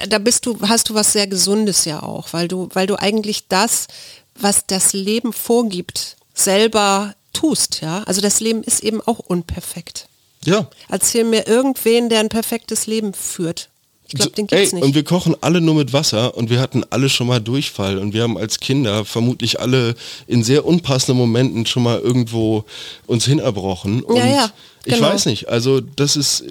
da 0.09 0.19
bist 0.19 0.47
du, 0.47 0.57
hast 0.69 0.89
du 0.89 0.95
was 0.95 1.13
sehr 1.13 1.27
Gesundes 1.27 1.85
ja 1.85 2.03
auch, 2.03 2.33
weil 2.33 2.47
du, 2.47 2.69
weil 2.75 2.87
du 2.87 2.95
eigentlich 2.97 3.49
das, 3.49 3.89
was 4.37 4.67
das 4.67 4.93
Leben 4.93 5.33
vorgibt, 5.33 6.17
selber 6.33 7.15
tust, 7.33 7.81
ja. 7.81 8.05
Also 8.05 8.21
das 8.21 8.39
Leben 8.39 8.63
ist 8.63 8.85
eben 8.85 9.01
auch 9.01 9.19
unperfekt. 9.19 10.09
Ja. 10.45 10.69
Erzähl 10.89 11.25
mir 11.25 11.49
irgendwen, 11.49 12.09
der 12.09 12.21
ein 12.21 12.29
perfektes 12.29 12.87
Leben 12.87 13.15
führt. 13.15 13.71
Ich 14.07 14.15
glaube, 14.15 14.33
den 14.33 14.47
gibt's 14.47 14.73
ey, 14.73 14.75
nicht. 14.75 14.85
Und 14.85 14.95
wir 14.95 15.05
kochen 15.05 15.35
alle 15.41 15.61
nur 15.61 15.75
mit 15.75 15.93
Wasser 15.93 16.37
und 16.37 16.51
wir 16.51 16.61
hatten 16.61 16.85
alle 16.91 17.09
schon 17.09 17.27
mal 17.27 17.41
Durchfall 17.41 17.99
und 17.99 18.13
wir 18.13 18.23
haben 18.23 18.37
als 18.37 18.61
Kinder 18.61 19.05
vermutlich 19.05 19.61
alle 19.61 19.95
in 20.27 20.43
sehr 20.45 20.67
unpassenden 20.67 21.17
Momenten 21.17 21.65
schon 21.67 21.83
mal 21.83 21.99
irgendwo 21.99 22.65
uns 23.07 23.25
hinerbrochen. 23.25 24.03
Und 24.03 24.17
ja, 24.17 24.27
ja, 24.27 24.51
genau. 24.85 24.97
ich 24.97 25.03
weiß 25.03 25.27
nicht, 25.27 25.49
also 25.49 25.81
das 25.81 26.17
ist 26.17 26.45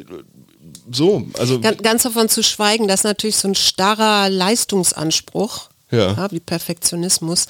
so. 0.92 1.26
Also 1.38 1.60
ganz, 1.60 1.82
ganz 1.82 2.04
davon 2.04 2.28
zu 2.28 2.44
schweigen, 2.44 2.88
dass 2.88 3.04
natürlich 3.04 3.38
so 3.38 3.48
ein 3.48 3.56
starrer 3.56 4.30
Leistungsanspruch, 4.30 5.70
ja. 5.92 6.14
ja 6.14 6.32
wie 6.32 6.40
Perfektionismus, 6.40 7.46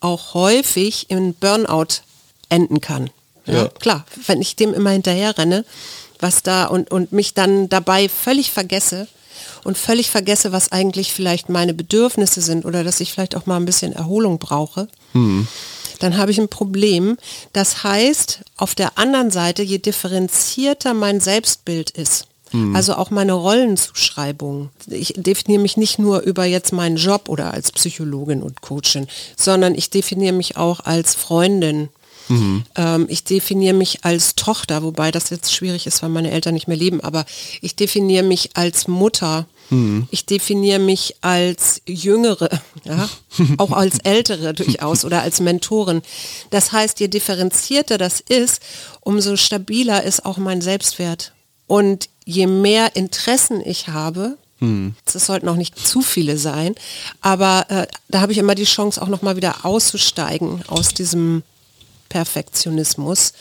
auch 0.00 0.34
häufig 0.34 1.10
in 1.10 1.34
Burnout 1.34 2.02
enden 2.48 2.80
kann. 2.80 3.10
Ja, 3.46 3.54
ja. 3.54 3.68
Klar, 3.68 4.04
wenn 4.26 4.40
ich 4.40 4.56
dem 4.56 4.74
immer 4.74 4.90
hinterher 4.90 5.36
renne, 5.38 5.64
was 6.20 6.42
da 6.42 6.66
und, 6.66 6.90
und 6.90 7.12
mich 7.12 7.34
dann 7.34 7.68
dabei 7.68 8.08
völlig 8.08 8.50
vergesse, 8.50 9.08
und 9.64 9.78
völlig 9.78 10.10
vergesse, 10.10 10.52
was 10.52 10.72
eigentlich 10.72 11.12
vielleicht 11.12 11.48
meine 11.48 11.74
Bedürfnisse 11.74 12.40
sind 12.40 12.64
oder 12.64 12.84
dass 12.84 13.00
ich 13.00 13.12
vielleicht 13.12 13.36
auch 13.36 13.46
mal 13.46 13.56
ein 13.56 13.64
bisschen 13.64 13.92
Erholung 13.92 14.38
brauche, 14.38 14.88
hm. 15.12 15.48
dann 15.98 16.16
habe 16.16 16.30
ich 16.30 16.38
ein 16.38 16.48
Problem. 16.48 17.16
Das 17.52 17.82
heißt, 17.82 18.40
auf 18.56 18.74
der 18.74 18.98
anderen 18.98 19.30
Seite, 19.30 19.62
je 19.62 19.78
differenzierter 19.78 20.94
mein 20.94 21.20
Selbstbild 21.20 21.90
ist, 21.90 22.26
hm. 22.50 22.76
also 22.76 22.94
auch 22.94 23.10
meine 23.10 23.32
Rollenzuschreibung. 23.32 24.70
Ich 24.88 25.14
definiere 25.16 25.62
mich 25.62 25.76
nicht 25.76 25.98
nur 25.98 26.20
über 26.20 26.44
jetzt 26.44 26.72
meinen 26.72 26.96
Job 26.96 27.28
oder 27.28 27.52
als 27.52 27.72
Psychologin 27.72 28.42
und 28.42 28.60
Coachin, 28.60 29.08
sondern 29.36 29.74
ich 29.74 29.90
definiere 29.90 30.34
mich 30.34 30.56
auch 30.56 30.80
als 30.80 31.14
Freundin, 31.14 31.88
Mhm. 32.28 32.64
Ähm, 32.76 33.06
ich 33.08 33.24
definiere 33.24 33.74
mich 33.74 34.04
als 34.04 34.34
Tochter, 34.34 34.82
wobei 34.82 35.10
das 35.10 35.30
jetzt 35.30 35.52
schwierig 35.52 35.86
ist, 35.86 36.02
weil 36.02 36.08
meine 36.10 36.30
Eltern 36.30 36.54
nicht 36.54 36.68
mehr 36.68 36.76
leben, 36.76 37.00
aber 37.00 37.24
ich 37.60 37.76
definiere 37.76 38.24
mich 38.24 38.50
als 38.54 38.88
Mutter. 38.88 39.46
Mhm. 39.70 40.08
Ich 40.10 40.26
definiere 40.26 40.78
mich 40.78 41.16
als 41.20 41.82
Jüngere, 41.86 42.48
ja, 42.84 43.08
auch 43.58 43.72
als 43.72 43.98
Ältere 44.00 44.54
durchaus 44.54 45.04
oder 45.04 45.22
als 45.22 45.40
Mentorin. 45.40 46.02
Das 46.50 46.72
heißt, 46.72 47.00
je 47.00 47.08
differenzierter 47.08 47.98
das 47.98 48.20
ist, 48.20 48.62
umso 49.00 49.36
stabiler 49.36 50.02
ist 50.02 50.24
auch 50.24 50.38
mein 50.38 50.60
Selbstwert. 50.60 51.32
Und 51.66 52.08
je 52.24 52.46
mehr 52.46 52.94
Interessen 52.94 53.62
ich 53.64 53.88
habe, 53.88 54.36
mhm. 54.60 54.94
das 55.10 55.26
sollten 55.26 55.48
auch 55.48 55.56
nicht 55.56 55.78
zu 55.78 56.02
viele 56.02 56.36
sein, 56.36 56.74
aber 57.20 57.66
äh, 57.70 57.86
da 58.08 58.20
habe 58.20 58.32
ich 58.32 58.38
immer 58.38 58.54
die 58.54 58.64
Chance, 58.64 59.00
auch 59.00 59.08
nochmal 59.08 59.36
wieder 59.36 59.64
auszusteigen 59.64 60.62
aus 60.68 60.88
diesem 60.88 61.42
Perfektionismus. 62.14 63.32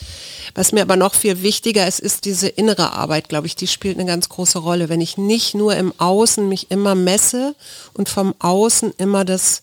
Was 0.55 0.71
mir 0.71 0.81
aber 0.81 0.95
noch 0.95 1.13
viel 1.13 1.43
wichtiger 1.43 1.87
ist, 1.87 1.99
ist 1.99 2.25
diese 2.25 2.47
innere 2.47 2.93
Arbeit, 2.93 3.29
glaube 3.29 3.45
ich, 3.45 3.55
die 3.55 3.67
spielt 3.67 3.99
eine 3.99 4.07
ganz 4.07 4.29
große 4.29 4.57
Rolle. 4.57 4.89
Wenn 4.89 4.99
ich 4.99 5.15
nicht 5.15 5.53
nur 5.53 5.75
im 5.75 5.93
Außen 5.99 6.49
mich 6.49 6.71
immer 6.71 6.95
messe 6.95 7.53
und 7.93 8.09
vom 8.09 8.33
Außen 8.39 8.91
immer 8.97 9.25
das, 9.25 9.61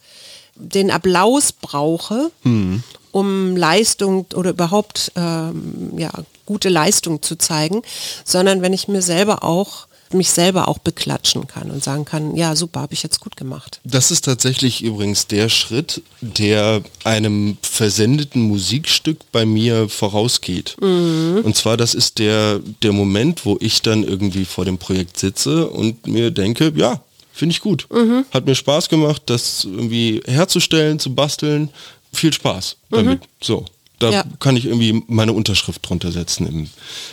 den 0.54 0.92
Applaus 0.92 1.50
brauche, 1.50 2.30
mhm. 2.44 2.84
um 3.10 3.56
Leistung 3.56 4.26
oder 4.36 4.50
überhaupt 4.50 5.10
ähm, 5.16 5.90
ja, 5.96 6.12
gute 6.46 6.68
Leistung 6.68 7.20
zu 7.20 7.34
zeigen, 7.34 7.82
sondern 8.24 8.62
wenn 8.62 8.72
ich 8.72 8.86
mir 8.86 9.02
selber 9.02 9.42
auch 9.42 9.88
mich 10.14 10.30
selber 10.30 10.68
auch 10.68 10.78
beklatschen 10.78 11.46
kann 11.46 11.70
und 11.70 11.84
sagen 11.84 12.04
kann, 12.04 12.36
ja 12.36 12.56
super, 12.56 12.80
habe 12.80 12.94
ich 12.94 13.02
jetzt 13.02 13.20
gut 13.20 13.36
gemacht. 13.36 13.80
Das 13.84 14.10
ist 14.10 14.24
tatsächlich 14.24 14.82
übrigens 14.82 15.26
der 15.26 15.48
Schritt, 15.48 16.02
der 16.20 16.82
einem 17.04 17.56
versendeten 17.62 18.42
Musikstück 18.42 19.18
bei 19.32 19.46
mir 19.46 19.88
vorausgeht. 19.88 20.76
Mhm. 20.80 21.42
Und 21.44 21.56
zwar, 21.56 21.76
das 21.76 21.94
ist 21.94 22.18
der, 22.18 22.60
der 22.82 22.92
Moment, 22.92 23.44
wo 23.44 23.56
ich 23.60 23.82
dann 23.82 24.04
irgendwie 24.04 24.44
vor 24.44 24.64
dem 24.64 24.78
Projekt 24.78 25.18
sitze 25.18 25.68
und 25.68 26.06
mir 26.06 26.30
denke, 26.30 26.72
ja, 26.76 27.00
finde 27.32 27.52
ich 27.54 27.60
gut. 27.60 27.86
Mhm. 27.90 28.24
Hat 28.30 28.46
mir 28.46 28.54
Spaß 28.54 28.88
gemacht, 28.88 29.22
das 29.26 29.64
irgendwie 29.64 30.20
herzustellen, 30.26 30.98
zu 30.98 31.14
basteln. 31.14 31.70
Viel 32.12 32.32
Spaß 32.32 32.76
damit. 32.90 33.20
Mhm. 33.20 33.26
So. 33.40 33.64
Da 34.00 34.10
ja. 34.10 34.24
kann 34.38 34.56
ich 34.56 34.64
irgendwie 34.64 35.04
meine 35.08 35.34
Unterschrift 35.34 35.86
drunter 35.86 36.10
setzen 36.10 36.46
im, 36.46 36.70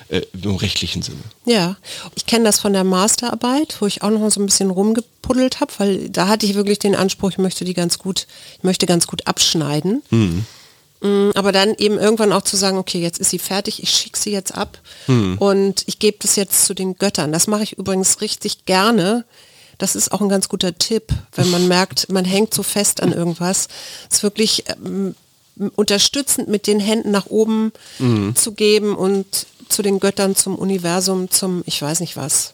äh, 0.08 0.22
im 0.42 0.56
rechtlichen 0.56 1.02
Sinne. 1.02 1.20
Ja, 1.46 1.76
ich 2.16 2.26
kenne 2.26 2.46
das 2.46 2.62
von 2.62 2.72
der 2.72 2.86
Masterarbeit, 2.86 3.76
wo 3.82 3.88
ich 3.88 4.04
auch 4.04 4.10
noch 4.10 4.30
so 4.32 4.40
ein 4.40 4.46
bisschen 4.46 4.72
rumgepuddelt 4.72 5.60
habe, 5.60 5.74
weil 5.80 6.10
da 6.10 6.30
hatte 6.30 6.46
ich 6.46 6.56
wirklich 6.56 6.80
den 6.80 6.96
Anspruch, 6.96 7.32
ich 7.32 7.40
möchte 7.40 7.66
die 7.66 7.74
ganz 7.74 8.00
gut, 8.00 8.26
ich 8.58 8.64
möchte 8.64 8.86
ganz 8.86 9.06
gut 9.06 9.28
abschneiden. 9.28 10.02
Mhm. 10.12 10.46
Mm, 11.02 11.32
aber 11.36 11.52
dann 11.52 11.76
eben 11.76 12.00
irgendwann 12.00 12.32
auch 12.32 12.44
zu 12.44 12.56
sagen, 12.56 12.78
okay, 12.78 13.02
jetzt 13.02 13.20
ist 13.20 13.32
sie 13.32 13.40
fertig, 13.40 13.84
ich 13.84 13.90
schicke 13.90 14.18
sie 14.18 14.32
jetzt 14.32 14.56
ab 14.56 14.80
mhm. 15.08 15.38
und 15.40 15.84
ich 15.88 16.00
gebe 16.00 16.18
das 16.22 16.38
jetzt 16.38 16.66
zu 16.66 16.74
den 16.74 16.98
Göttern. 16.98 17.34
Das 17.34 17.48
mache 17.48 17.64
ich 17.64 17.78
übrigens 17.78 18.22
richtig 18.22 18.66
gerne. 18.66 19.26
Das 19.78 19.98
ist 19.98 20.14
auch 20.14 20.22
ein 20.22 20.30
ganz 20.30 20.48
guter 20.48 20.78
Tipp, 20.78 21.12
wenn 21.36 21.52
man 21.52 21.68
merkt, 21.68 22.10
man 22.10 22.24
hängt 22.24 22.54
so 22.54 22.64
fest 22.64 23.04
an 23.04 23.12
irgendwas. 23.12 23.68
Es 24.10 24.18
ist 24.18 24.24
wirklich 24.24 24.64
ähm, 24.70 25.16
unterstützend 25.76 26.48
mit 26.48 26.68
den 26.68 26.80
Händen 26.80 27.12
nach 27.12 27.28
oben 27.28 27.72
mhm. 28.00 28.36
zu 28.36 28.54
geben 28.54 28.96
und 28.96 29.26
zu 29.70 29.82
den 29.82 30.00
Göttern, 30.00 30.36
zum 30.36 30.56
Universum, 30.56 31.30
zum, 31.30 31.64
ich 31.66 31.82
weiß 31.82 32.00
nicht 32.00 32.16
was, 32.16 32.54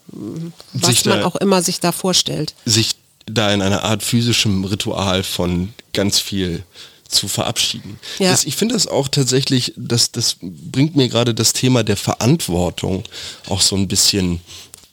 was 0.72 0.90
sich 0.90 1.04
man 1.04 1.20
da, 1.20 1.26
auch 1.26 1.36
immer 1.36 1.62
sich 1.62 1.80
da 1.80 1.92
vorstellt. 1.92 2.54
Sich 2.64 2.96
da 3.26 3.52
in 3.52 3.62
einer 3.62 3.84
Art 3.84 4.02
physischem 4.02 4.64
Ritual 4.64 5.22
von 5.22 5.72
ganz 5.92 6.18
viel 6.18 6.64
zu 7.08 7.28
verabschieden. 7.28 7.98
Ja. 8.18 8.30
Das, 8.30 8.44
ich 8.44 8.56
finde 8.56 8.74
das 8.74 8.86
auch 8.86 9.08
tatsächlich, 9.08 9.72
das, 9.76 10.10
das 10.10 10.36
bringt 10.40 10.96
mir 10.96 11.08
gerade 11.08 11.34
das 11.34 11.52
Thema 11.52 11.84
der 11.84 11.96
Verantwortung 11.96 13.04
auch 13.48 13.60
so 13.60 13.76
ein 13.76 13.88
bisschen 13.88 14.40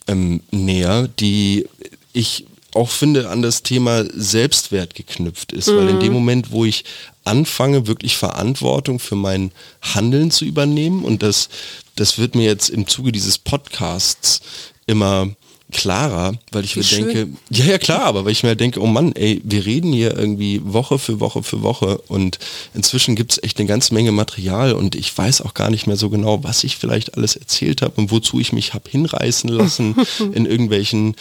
ähm, 0.06 0.42
näher, 0.50 1.08
die 1.08 1.66
ich 2.12 2.46
auch 2.74 2.90
finde 2.90 3.28
an 3.28 3.42
das 3.42 3.62
Thema 3.62 4.04
Selbstwert 4.14 4.94
geknüpft 4.94 5.52
ist, 5.52 5.68
mhm. 5.68 5.76
weil 5.76 5.88
in 5.90 6.00
dem 6.00 6.08
mhm. 6.08 6.14
Moment, 6.14 6.50
wo 6.52 6.64
ich 6.64 6.84
anfange, 7.24 7.86
wirklich 7.86 8.16
Verantwortung 8.16 8.98
für 8.98 9.16
mein 9.16 9.52
Handeln 9.80 10.30
zu 10.30 10.44
übernehmen. 10.44 11.04
Und 11.04 11.22
das, 11.22 11.48
das 11.96 12.18
wird 12.18 12.34
mir 12.34 12.44
jetzt 12.44 12.68
im 12.68 12.86
Zuge 12.86 13.12
dieses 13.12 13.38
Podcasts 13.38 14.40
immer 14.86 15.28
klarer, 15.72 16.34
weil 16.52 16.64
ich 16.64 16.76
Wie 16.76 16.80
mir 16.80 16.84
schön. 16.84 17.08
denke, 17.08 17.28
ja, 17.50 17.64
ja 17.64 17.78
klar, 17.78 18.02
aber 18.02 18.24
weil 18.24 18.32
ich 18.32 18.42
mir 18.42 18.54
denke, 18.54 18.80
oh 18.80 18.86
Mann, 18.86 19.12
ey, 19.12 19.40
wir 19.42 19.64
reden 19.64 19.92
hier 19.92 20.16
irgendwie 20.16 20.60
Woche 20.64 20.98
für 20.98 21.18
Woche 21.18 21.42
für 21.42 21.62
Woche 21.62 21.98
und 22.08 22.38
inzwischen 22.74 23.16
gibt 23.16 23.32
es 23.32 23.42
echt 23.42 23.58
eine 23.58 23.66
ganze 23.66 23.94
Menge 23.94 24.12
Material 24.12 24.74
und 24.74 24.94
ich 24.94 25.16
weiß 25.16 25.40
auch 25.40 25.54
gar 25.54 25.70
nicht 25.70 25.86
mehr 25.86 25.96
so 25.96 26.10
genau, 26.10 26.44
was 26.44 26.62
ich 26.62 26.76
vielleicht 26.76 27.16
alles 27.16 27.36
erzählt 27.36 27.82
habe 27.82 27.94
und 28.00 28.10
wozu 28.10 28.38
ich 28.38 28.52
mich 28.52 28.74
habe 28.74 28.88
hinreißen 28.88 29.48
lassen 29.48 29.96
in 30.34 30.46
irgendwelchen 30.46 31.16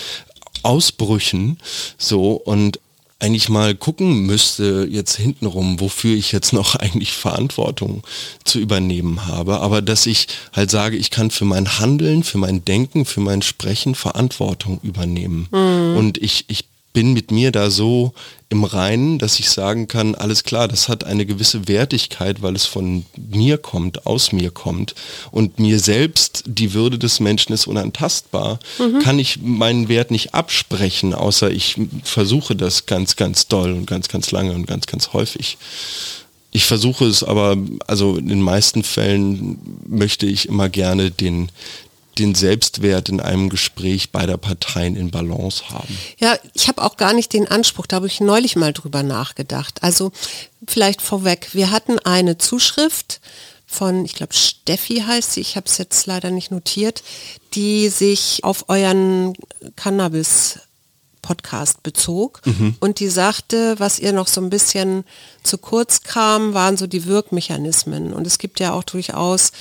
Ausbrüchen 0.64 1.58
so 1.98 2.34
und 2.34 2.80
eigentlich 3.22 3.50
mal 3.50 3.76
gucken 3.76 4.26
müsste 4.26 4.88
jetzt 4.90 5.16
hintenrum, 5.16 5.80
wofür 5.80 6.16
ich 6.16 6.32
jetzt 6.32 6.54
noch 6.54 6.76
eigentlich 6.80 7.14
Verantwortung 7.14 8.04
zu 8.44 8.60
übernehmen 8.60 9.28
habe, 9.28 9.60
aber 9.60 9.82
dass 9.82 10.06
ich 10.06 10.28
halt 10.54 10.72
sage, 10.72 10.98
ich 10.98 11.12
kann 11.12 11.32
für 11.32 11.46
mein 11.46 11.80
Handeln, 11.80 12.24
für 12.24 12.40
mein 12.40 12.66
Denken, 12.66 13.06
für 13.06 13.22
mein 13.22 13.42
Sprechen 13.42 13.96
Verantwortung 13.96 14.80
übernehmen. 14.82 15.48
Mhm. 15.52 15.98
Und 15.98 16.18
ich, 16.18 16.46
ich 16.48 16.71
bin 16.93 17.13
mit 17.13 17.32
mir 17.32 17.51
da 17.51 17.69
so 17.69 18.13
im 18.49 18.65
Reinen, 18.65 19.17
dass 19.17 19.39
ich 19.39 19.49
sagen 19.49 19.88
kann, 19.88 20.13
alles 20.13 20.43
klar, 20.43 20.67
das 20.67 20.89
hat 20.89 21.06
eine 21.06 21.25
gewisse 21.25 21.69
Wertigkeit, 21.69 22.41
weil 22.41 22.54
es 22.56 22.65
von 22.65 23.06
mir 23.15 23.58
kommt, 23.58 24.06
aus 24.06 24.34
mir 24.34 24.51
kommt. 24.51 24.93
Und 25.32 25.58
mir 25.58 25.80
selbst, 25.80 26.43
die 26.45 26.73
Würde 26.73 26.99
des 26.99 27.21
Menschen 27.21 27.54
ist 27.54 27.65
unantastbar, 27.65 28.60
mhm. 28.77 28.99
kann 28.99 29.19
ich 29.19 29.39
meinen 29.41 29.88
Wert 29.88 30.12
nicht 30.12 30.34
absprechen, 30.34 31.13
außer 31.13 31.49
ich 31.49 31.77
versuche 32.04 32.56
das 32.56 32.86
ganz, 32.88 33.15
ganz 33.15 33.47
doll 33.47 33.71
und 33.71 33.86
ganz, 33.88 34.10
ganz 34.10 34.32
lange 34.32 34.51
und 34.51 34.67
ganz, 34.67 34.86
ganz 34.86 35.13
häufig. 35.13 35.58
Ich 36.51 36.65
versuche 36.65 37.06
es 37.06 37.23
aber, 37.23 37.56
also 37.88 38.17
in 38.17 38.27
den 38.27 38.41
meisten 38.41 38.84
Fällen 38.84 39.58
möchte 39.88 40.25
ich 40.25 40.49
immer 40.49 40.67
gerne 40.67 41.10
den, 41.10 41.49
den 42.17 42.36
Selbstwert 42.36 43.10
in 43.10 43.19
einem 43.19 43.50
Gespräch 43.50 44.12
beider 44.12 44.38
Parteien 44.38 44.95
in 44.95 45.12
Balance 45.12 45.69
haben. 45.69 45.97
Ja, 46.19 46.38
ich 46.54 46.67
habe 46.67 46.84
auch 46.84 46.97
gar 46.97 47.13
nicht 47.13 47.34
den 47.34 47.47
Anspruch, 47.47 47.88
da 47.88 47.97
habe 47.97 48.08
ich 48.08 48.19
neulich 48.19 48.56
mal 48.56 48.74
drüber 48.74 49.04
nachgedacht. 49.04 49.84
Also 49.84 50.12
vielleicht 50.67 51.02
vorweg, 51.02 51.50
wir 51.54 51.71
hatten 51.71 52.00
eine 52.00 52.38
Zuschrift 52.38 53.21
von, 53.65 54.04
ich 54.04 54.15
glaube 54.15 54.34
Steffi 54.34 55.04
heißt 55.08 55.34
sie, 55.34 55.41
ich 55.41 55.56
habe 55.56 55.67
es 55.67 55.78
jetzt 55.78 56.06
leider 56.06 56.30
nicht 56.30 56.52
notiert, 56.52 57.04
die 57.54 57.88
sich 57.88 58.43
auf 58.43 58.65
euren 58.67 59.34
Cannabis 59.78 60.60
Podcast 61.22 61.84
bezog 61.84 62.42
mhm. 62.46 62.76
und 62.80 63.00
die 63.00 63.10
sagte, 63.10 63.76
was 63.78 64.00
ihr 64.00 64.14
noch 64.14 64.28
so 64.28 64.42
ein 64.42 64.50
bisschen 64.50 65.04
zu 65.44 65.58
kurz 65.58 66.02
kam, 66.02 66.54
waren 66.54 66.78
so 66.78 66.88
die 66.88 67.06
Wirkmechanismen 67.06 68.14
und 68.14 68.28
es 68.28 68.38
gibt 68.38 68.60
ja 68.60 68.74
auch 68.74 68.84
durchaus 68.84 69.52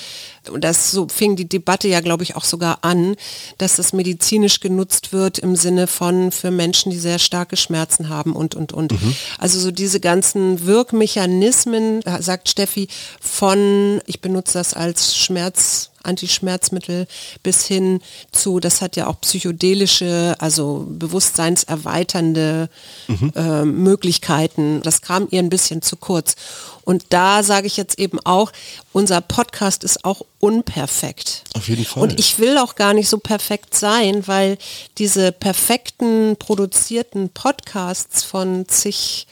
und 0.51 0.65
das 0.65 0.91
so 0.91 1.07
fing 1.09 1.37
die 1.37 1.49
Debatte 1.49 1.89
ja 1.89 2.01
glaube 2.01 2.23
ich 2.23 2.37
auch 2.37 2.45
sogar 2.45 2.79
an, 2.83 3.17
dass 3.59 3.77
das 3.77 3.93
medizinisch 3.93 4.61
genutzt 4.61 5.13
wird 5.13 5.39
im 5.39 5.57
Sinne 5.57 5.87
von 5.87 6.33
für 6.33 6.51
Menschen, 6.51 6.91
die 6.91 6.99
sehr 6.99 7.19
starke 7.19 7.57
Schmerzen 7.57 8.09
haben 8.09 8.35
und 8.35 8.55
und 8.55 8.73
und. 8.73 8.93
Mhm. 8.93 9.15
Also 9.39 9.61
so 9.61 9.71
diese 9.71 10.01
ganzen 10.01 10.67
Wirkmechanismen, 10.67 12.03
sagt 12.21 12.49
Steffi, 12.49 12.89
von 13.21 14.01
ich 14.07 14.21
benutze 14.21 14.55
das 14.55 14.75
als 14.75 15.17
Schmerz 15.17 15.90
Antischmerzmittel 16.03 17.07
bis 17.43 17.67
hin 17.67 18.01
zu, 18.33 18.61
das 18.61 18.81
hat 18.81 18.97
ja 18.97 19.07
auch 19.07 19.21
psychedelische, 19.21 20.37
also 20.39 20.87
bewusstseinserweiternde 20.89 22.69
mhm. 23.09 23.33
äh, 23.35 23.65
Möglichkeiten. 23.65 24.83
Das 24.83 25.03
kam 25.03 25.29
ihr 25.31 25.41
ein 25.41 25.51
bisschen 25.51 25.83
zu 25.83 25.97
kurz. 25.97 26.37
Und 26.83 27.05
da 27.11 27.43
sage 27.43 27.67
ich 27.67 27.77
jetzt 27.77 27.99
eben 27.99 28.19
auch, 28.25 28.53
unser 28.93 29.21
Podcast 29.21 29.85
ist 29.85 30.05
auch 30.05 30.23
unperfekt. 30.41 31.45
Auf 31.55 31.69
jeden 31.69 31.85
Fall. 31.85 32.03
Und 32.03 32.19
ich 32.19 32.39
will 32.39 32.59
auch 32.59 32.75
gar 32.75 32.95
nicht 32.95 33.09
so 33.09 33.19
perfekt 33.19 33.75
sein, 33.75 34.27
weil 34.27 34.59
diese 34.99 35.31
perfekten 35.33 36.37
produzierten 36.37 37.29
Podcasts 37.29 38.25
von 38.25 38.67
zig 38.67 39.27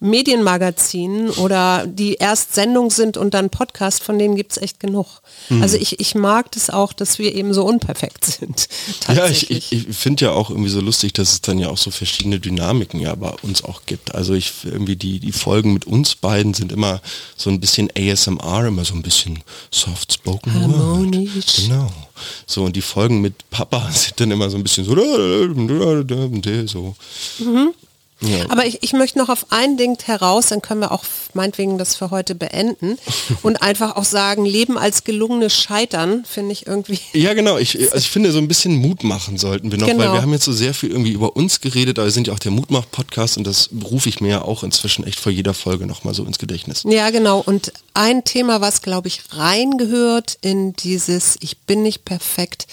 Medienmagazinen 0.00 1.30
oder 1.30 1.86
die 1.86 2.14
erst 2.14 2.54
Sendung 2.54 2.90
sind 2.90 3.18
und 3.18 3.34
dann 3.34 3.50
Podcast, 3.50 4.02
von 4.02 4.18
denen 4.18 4.34
gibt 4.34 4.52
es 4.52 4.58
echt 4.58 4.80
genug. 4.80 5.20
Mhm. 5.50 5.62
Also 5.62 5.76
ich, 5.76 6.00
ich 6.00 6.14
mag 6.14 6.50
das 6.52 6.70
auch, 6.70 6.94
dass 6.94 7.18
wir 7.18 7.34
eben 7.34 7.52
so 7.52 7.64
unperfekt 7.64 8.24
sind. 8.24 8.68
Ja, 9.08 9.26
ich, 9.26 9.50
ich, 9.50 9.72
ich 9.72 9.96
finde 9.96 10.26
ja 10.26 10.30
auch 10.32 10.50
irgendwie 10.50 10.70
so 10.70 10.80
lustig, 10.80 11.12
dass 11.12 11.32
es 11.32 11.40
dann 11.40 11.58
ja 11.58 11.68
auch 11.68 11.76
so 11.76 11.90
verschiedene 11.90 12.38
Dynamiken 12.38 13.00
ja 13.00 13.14
bei 13.14 13.30
uns 13.42 13.64
auch 13.64 13.82
gibt. 13.86 14.14
Also 14.14 14.34
ich 14.34 14.52
irgendwie 14.64 14.96
die, 14.96 15.18
die 15.18 15.32
Folgen 15.32 15.72
mit 15.72 15.84
uns 15.84 16.14
beiden 16.14 16.54
sind 16.54 16.70
immer 16.70 17.00
so 17.36 17.50
ein 17.50 17.60
bisschen 17.60 17.90
ASMR, 17.96 18.66
immer 18.66 18.84
so 18.84 18.94
ein 18.94 19.02
bisschen 19.02 19.40
soft 19.70 20.12
spoken 20.12 20.54
Harmonisch. 20.54 21.56
Genau. 21.56 21.90
So, 22.46 22.64
und 22.64 22.76
die 22.76 22.82
Folgen 22.82 23.20
mit 23.20 23.34
Papa 23.50 23.90
sind 23.92 24.20
dann 24.20 24.30
immer 24.30 24.48
so 24.48 24.56
ein 24.56 24.62
bisschen 24.62 24.84
so, 24.84 24.94
so. 26.66 26.96
Mhm. 27.38 27.74
Ja. 28.20 28.50
Aber 28.50 28.66
ich, 28.66 28.82
ich 28.82 28.92
möchte 28.92 29.18
noch 29.18 29.28
auf 29.28 29.46
ein 29.50 29.76
Ding 29.76 29.98
heraus, 30.04 30.46
dann 30.46 30.60
können 30.60 30.80
wir 30.80 30.92
auch 30.92 31.04
meinetwegen 31.32 31.78
das 31.78 31.96
für 31.96 32.10
heute 32.10 32.34
beenden 32.34 32.98
und 33.42 33.62
einfach 33.62 33.96
auch 33.96 34.04
sagen, 34.04 34.44
Leben 34.44 34.76
als 34.76 35.04
gelungenes 35.04 35.54
Scheitern 35.54 36.24
finde 36.24 36.52
ich 36.52 36.66
irgendwie. 36.66 37.00
Ja 37.12 37.32
genau, 37.34 37.56
ich, 37.58 37.78
also 37.92 37.96
ich 37.96 38.10
finde 38.10 38.32
so 38.32 38.38
ein 38.38 38.48
bisschen 38.48 38.76
Mut 38.76 39.04
machen 39.04 39.38
sollten 39.38 39.70
wir 39.70 39.78
noch, 39.78 39.86
genau. 39.86 40.04
weil 40.04 40.12
wir 40.12 40.22
haben 40.22 40.32
jetzt 40.32 40.44
so 40.44 40.52
sehr 40.52 40.74
viel 40.74 40.90
irgendwie 40.90 41.12
über 41.12 41.36
uns 41.36 41.60
geredet, 41.60 41.98
aber 41.98 42.06
wir 42.06 42.12
sind 42.12 42.26
ja 42.26 42.34
auch 42.34 42.38
der 42.38 42.52
Mutmach-Podcast 42.52 43.38
und 43.38 43.46
das 43.46 43.70
rufe 43.90 44.08
ich 44.08 44.20
mir 44.20 44.28
ja 44.28 44.42
auch 44.42 44.62
inzwischen 44.62 45.06
echt 45.06 45.18
vor 45.18 45.32
jeder 45.32 45.54
Folge 45.54 45.86
nochmal 45.86 46.14
so 46.14 46.24
ins 46.24 46.38
Gedächtnis. 46.38 46.82
Ja 46.84 47.10
genau 47.10 47.40
und 47.40 47.72
ein 47.94 48.24
Thema, 48.24 48.60
was 48.60 48.82
glaube 48.82 49.08
ich 49.08 49.22
reingehört 49.30 50.38
in 50.42 50.74
dieses 50.74 51.36
Ich 51.40 51.58
bin 51.58 51.82
nicht 51.82 52.04
perfekt, 52.04 52.66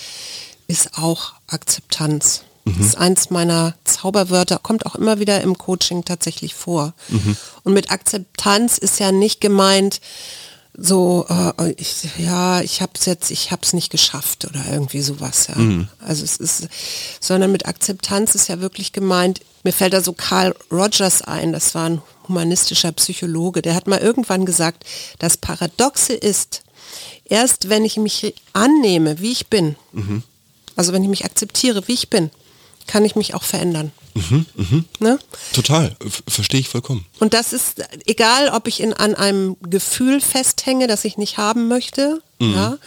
ist 0.68 0.98
auch 0.98 1.34
Akzeptanz. 1.48 2.44
Mhm. 2.68 2.78
Das 2.78 2.88
ist 2.88 2.98
eins 2.98 3.30
meiner 3.30 3.76
Zauberwörter, 3.84 4.60
kommt 4.60 4.86
auch 4.86 4.96
immer 4.96 5.20
wieder 5.20 5.42
im 5.42 5.58
Coaching 5.58 6.06
tatsächlich 6.06 6.56
vor. 6.56 6.94
Mhm. 7.10 7.38
Und 7.64 7.74
mit 7.74 7.92
Akzeptanz 7.92 8.78
ist 8.78 9.00
ja 9.00 9.12
nicht 9.12 9.42
gemeint, 9.42 10.00
so, 10.80 11.26
äh, 11.28 11.72
ich, 11.72 12.04
ja, 12.20 12.62
ich 12.62 12.82
habe 12.82 12.92
es 12.96 13.06
jetzt, 13.06 13.32
ich 13.32 13.52
habe 13.52 13.64
es 13.64 13.74
nicht 13.74 13.90
geschafft 13.90 14.46
oder 14.46 14.64
irgendwie 14.72 15.02
sowas. 15.02 15.48
Ja. 15.48 15.56
Mhm. 15.56 15.88
Also 16.00 16.24
es 16.24 16.38
ist, 16.38 16.68
sondern 17.20 17.52
mit 17.52 17.66
Akzeptanz 17.66 18.36
ist 18.36 18.48
ja 18.48 18.62
wirklich 18.62 18.94
gemeint, 18.94 19.42
mir 19.64 19.74
fällt 19.74 19.94
da 19.94 20.02
so 20.02 20.14
Carl 20.14 20.56
Rogers 20.72 21.24
ein, 21.24 21.52
das 21.52 21.74
war 21.74 21.90
ein 21.90 22.02
humanistischer 22.28 22.92
Psychologe, 22.92 23.64
der 23.64 23.74
hat 23.74 23.88
mal 23.88 24.00
irgendwann 24.00 24.46
gesagt, 24.46 24.86
das 25.18 25.38
Paradoxe 25.38 26.14
ist, 26.14 26.62
erst 27.26 27.70
wenn 27.70 27.84
ich 27.84 27.98
mich 27.98 28.36
annehme, 28.54 29.20
wie 29.20 29.32
ich 29.32 29.48
bin, 29.48 29.76
mhm. 29.94 30.22
also 30.76 30.94
wenn 30.94 31.04
ich 31.04 31.10
mich 31.10 31.26
akzeptiere, 31.26 31.88
wie 31.88 31.94
ich 31.94 32.10
bin, 32.10 32.30
kann 32.88 33.06
ich 33.06 33.16
mich 33.16 33.34
auch 33.34 33.44
verändern. 33.44 33.92
Mhm, 34.16 34.46
mh. 34.56 34.84
ne? 35.00 35.20
Total, 35.54 35.96
verstehe 36.28 36.60
ich 36.60 36.70
vollkommen. 36.70 37.06
Und 37.20 37.34
das 37.34 37.54
ist 37.54 37.84
egal, 38.06 38.50
ob 38.50 38.68
ich 38.68 38.80
in, 38.80 38.94
an 38.94 39.14
einem 39.14 39.58
Gefühl 39.62 40.22
festhänge, 40.22 40.88
das 40.88 41.06
ich 41.06 41.18
nicht 41.18 41.38
haben 41.38 41.68
möchte, 41.68 42.22
mhm. 42.40 42.54
ja, 42.54 42.78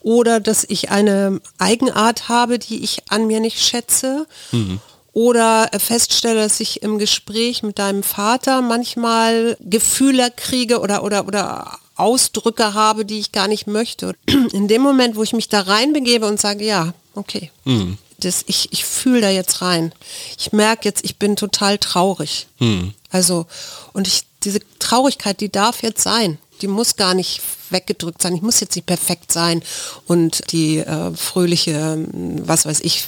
oder 0.00 0.38
dass 0.38 0.64
ich 0.64 0.90
eine 0.90 1.40
Eigenart 1.58 2.28
habe, 2.28 2.58
die 2.58 2.84
ich 2.84 3.02
an 3.08 3.26
mir 3.26 3.40
nicht 3.40 3.60
schätze. 3.60 4.26
Mhm. 4.52 4.80
Oder 5.12 5.70
feststelle, 5.78 6.42
dass 6.42 6.60
ich 6.60 6.82
im 6.82 6.98
Gespräch 6.98 7.62
mit 7.62 7.78
deinem 7.78 8.02
Vater 8.02 8.60
manchmal 8.60 9.56
Gefühle 9.60 10.30
kriege 10.36 10.80
oder, 10.80 11.02
oder, 11.02 11.26
oder 11.26 11.78
Ausdrücke 11.94 12.74
habe, 12.74 13.06
die 13.06 13.18
ich 13.18 13.32
gar 13.32 13.48
nicht 13.48 13.66
möchte. 13.66 14.14
In 14.52 14.68
dem 14.68 14.82
Moment, 14.82 15.16
wo 15.16 15.22
ich 15.22 15.32
mich 15.32 15.48
da 15.48 15.62
reinbegebe 15.62 16.26
und 16.26 16.38
sage, 16.38 16.66
ja, 16.66 16.92
okay, 17.14 17.50
mhm 17.64 17.96
das, 18.20 18.44
ich, 18.46 18.72
ich 18.72 18.84
fühle 18.84 19.20
da 19.20 19.30
jetzt 19.30 19.62
rein. 19.62 19.92
Ich 20.38 20.52
merke 20.52 20.88
jetzt, 20.88 21.04
ich 21.04 21.16
bin 21.16 21.36
total 21.36 21.78
traurig. 21.78 22.46
Hm. 22.58 22.94
Also, 23.10 23.46
und 23.92 24.08
ich, 24.08 24.24
diese 24.42 24.60
Traurigkeit, 24.78 25.40
die 25.40 25.50
darf 25.50 25.82
jetzt 25.82 26.02
sein. 26.02 26.38
Die 26.62 26.68
muss 26.68 26.96
gar 26.96 27.14
nicht 27.14 27.42
weggedrückt 27.70 28.22
sein. 28.22 28.34
Ich 28.34 28.42
muss 28.42 28.60
jetzt 28.60 28.76
nicht 28.76 28.86
perfekt 28.86 29.32
sein 29.32 29.62
und 30.06 30.52
die 30.52 30.78
äh, 30.78 31.12
fröhliche, 31.14 32.06
was 32.12 32.64
weiß 32.64 32.80
ich, 32.80 33.04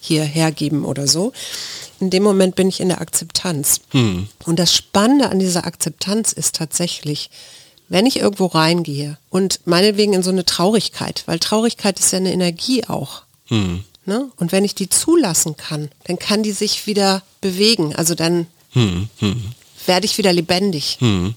hier 0.00 0.24
hergeben 0.24 0.84
oder 0.84 1.06
so. 1.06 1.32
In 2.00 2.10
dem 2.10 2.22
Moment 2.22 2.56
bin 2.56 2.68
ich 2.68 2.80
in 2.80 2.88
der 2.88 3.00
Akzeptanz. 3.00 3.80
Hm. 3.90 4.28
Und 4.44 4.58
das 4.58 4.74
Spannende 4.74 5.30
an 5.30 5.38
dieser 5.38 5.64
Akzeptanz 5.64 6.32
ist 6.32 6.56
tatsächlich, 6.56 7.30
wenn 7.88 8.06
ich 8.06 8.18
irgendwo 8.18 8.46
reingehe 8.46 9.18
und 9.30 9.60
meinetwegen 9.64 10.12
in 10.12 10.22
so 10.22 10.30
eine 10.30 10.44
Traurigkeit, 10.44 11.22
weil 11.26 11.38
Traurigkeit 11.38 11.98
ist 11.98 12.12
ja 12.12 12.18
eine 12.18 12.32
Energie 12.32 12.84
auch. 12.86 13.22
Hm. 13.46 13.84
Ne? 14.04 14.30
Und 14.36 14.52
wenn 14.52 14.64
ich 14.64 14.74
die 14.74 14.88
zulassen 14.88 15.56
kann, 15.56 15.90
dann 16.04 16.18
kann 16.18 16.42
die 16.42 16.52
sich 16.52 16.86
wieder 16.86 17.22
bewegen. 17.40 17.94
Also 17.94 18.14
dann 18.14 18.46
hm, 18.72 19.08
hm. 19.18 19.52
werde 19.86 20.06
ich 20.06 20.18
wieder 20.18 20.32
lebendig. 20.32 20.96
Hm. 21.00 21.34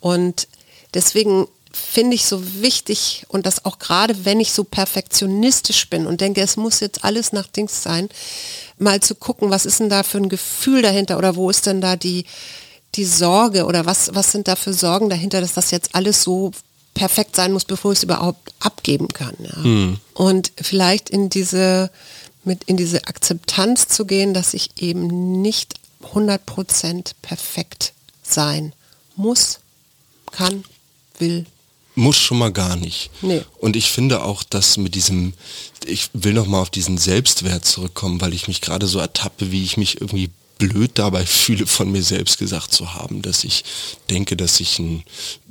Und 0.00 0.48
deswegen 0.94 1.46
finde 1.72 2.14
ich 2.14 2.24
so 2.26 2.62
wichtig 2.62 3.24
und 3.28 3.46
das 3.46 3.64
auch 3.64 3.78
gerade, 3.78 4.24
wenn 4.24 4.40
ich 4.40 4.52
so 4.52 4.64
perfektionistisch 4.64 5.88
bin 5.88 6.06
und 6.06 6.20
denke, 6.20 6.40
es 6.40 6.56
muss 6.56 6.80
jetzt 6.80 7.04
alles 7.04 7.32
nach 7.32 7.46
Dings 7.46 7.82
sein, 7.82 8.08
mal 8.78 9.00
zu 9.00 9.14
gucken, 9.14 9.50
was 9.50 9.66
ist 9.66 9.80
denn 9.80 9.88
da 9.88 10.02
für 10.02 10.18
ein 10.18 10.28
Gefühl 10.28 10.82
dahinter 10.82 11.18
oder 11.18 11.36
wo 11.36 11.50
ist 11.50 11.66
denn 11.66 11.80
da 11.80 11.96
die, 11.96 12.24
die 12.94 13.04
Sorge 13.04 13.64
oder 13.64 13.86
was, 13.86 14.14
was 14.14 14.32
sind 14.32 14.48
da 14.48 14.56
für 14.56 14.72
Sorgen 14.72 15.08
dahinter, 15.08 15.40
dass 15.40 15.54
das 15.54 15.70
jetzt 15.70 15.94
alles 15.94 16.22
so 16.22 16.52
perfekt 16.94 17.36
sein 17.36 17.52
muss, 17.52 17.64
bevor 17.64 17.92
ich 17.92 17.98
es 17.98 18.04
überhaupt 18.04 18.52
abgeben 18.60 19.08
kann. 19.08 19.36
Ja. 19.38 19.58
Mhm. 19.58 19.98
Und 20.14 20.52
vielleicht 20.60 21.10
in 21.10 21.28
diese, 21.28 21.90
mit 22.44 22.64
in 22.64 22.76
diese 22.76 23.06
Akzeptanz 23.06 23.88
zu 23.88 24.04
gehen, 24.04 24.34
dass 24.34 24.54
ich 24.54 24.70
eben 24.80 25.40
nicht 25.42 25.74
100% 26.14 27.12
perfekt 27.22 27.92
sein 28.22 28.72
muss, 29.16 29.60
kann, 30.30 30.64
will. 31.18 31.46
Muss 31.94 32.16
schon 32.16 32.38
mal 32.38 32.52
gar 32.52 32.76
nicht. 32.76 33.10
Nee. 33.20 33.42
Und 33.58 33.76
ich 33.76 33.90
finde 33.90 34.24
auch, 34.24 34.42
dass 34.42 34.78
mit 34.78 34.94
diesem, 34.94 35.34
ich 35.84 36.08
will 36.14 36.32
noch 36.32 36.46
mal 36.46 36.60
auf 36.60 36.70
diesen 36.70 36.96
Selbstwert 36.96 37.66
zurückkommen, 37.66 38.20
weil 38.20 38.32
ich 38.32 38.48
mich 38.48 38.62
gerade 38.62 38.86
so 38.86 38.98
ertappe, 38.98 39.52
wie 39.52 39.62
ich 39.62 39.76
mich 39.76 40.00
irgendwie 40.00 40.30
blöd 40.62 40.92
dabei 40.94 41.26
fühle, 41.26 41.66
von 41.66 41.90
mir 41.90 42.02
selbst 42.04 42.38
gesagt 42.38 42.72
zu 42.72 42.94
haben, 42.94 43.20
dass 43.20 43.42
ich 43.42 43.64
denke, 44.10 44.36
dass 44.36 44.60
ich 44.60 44.78
ein, 44.78 45.02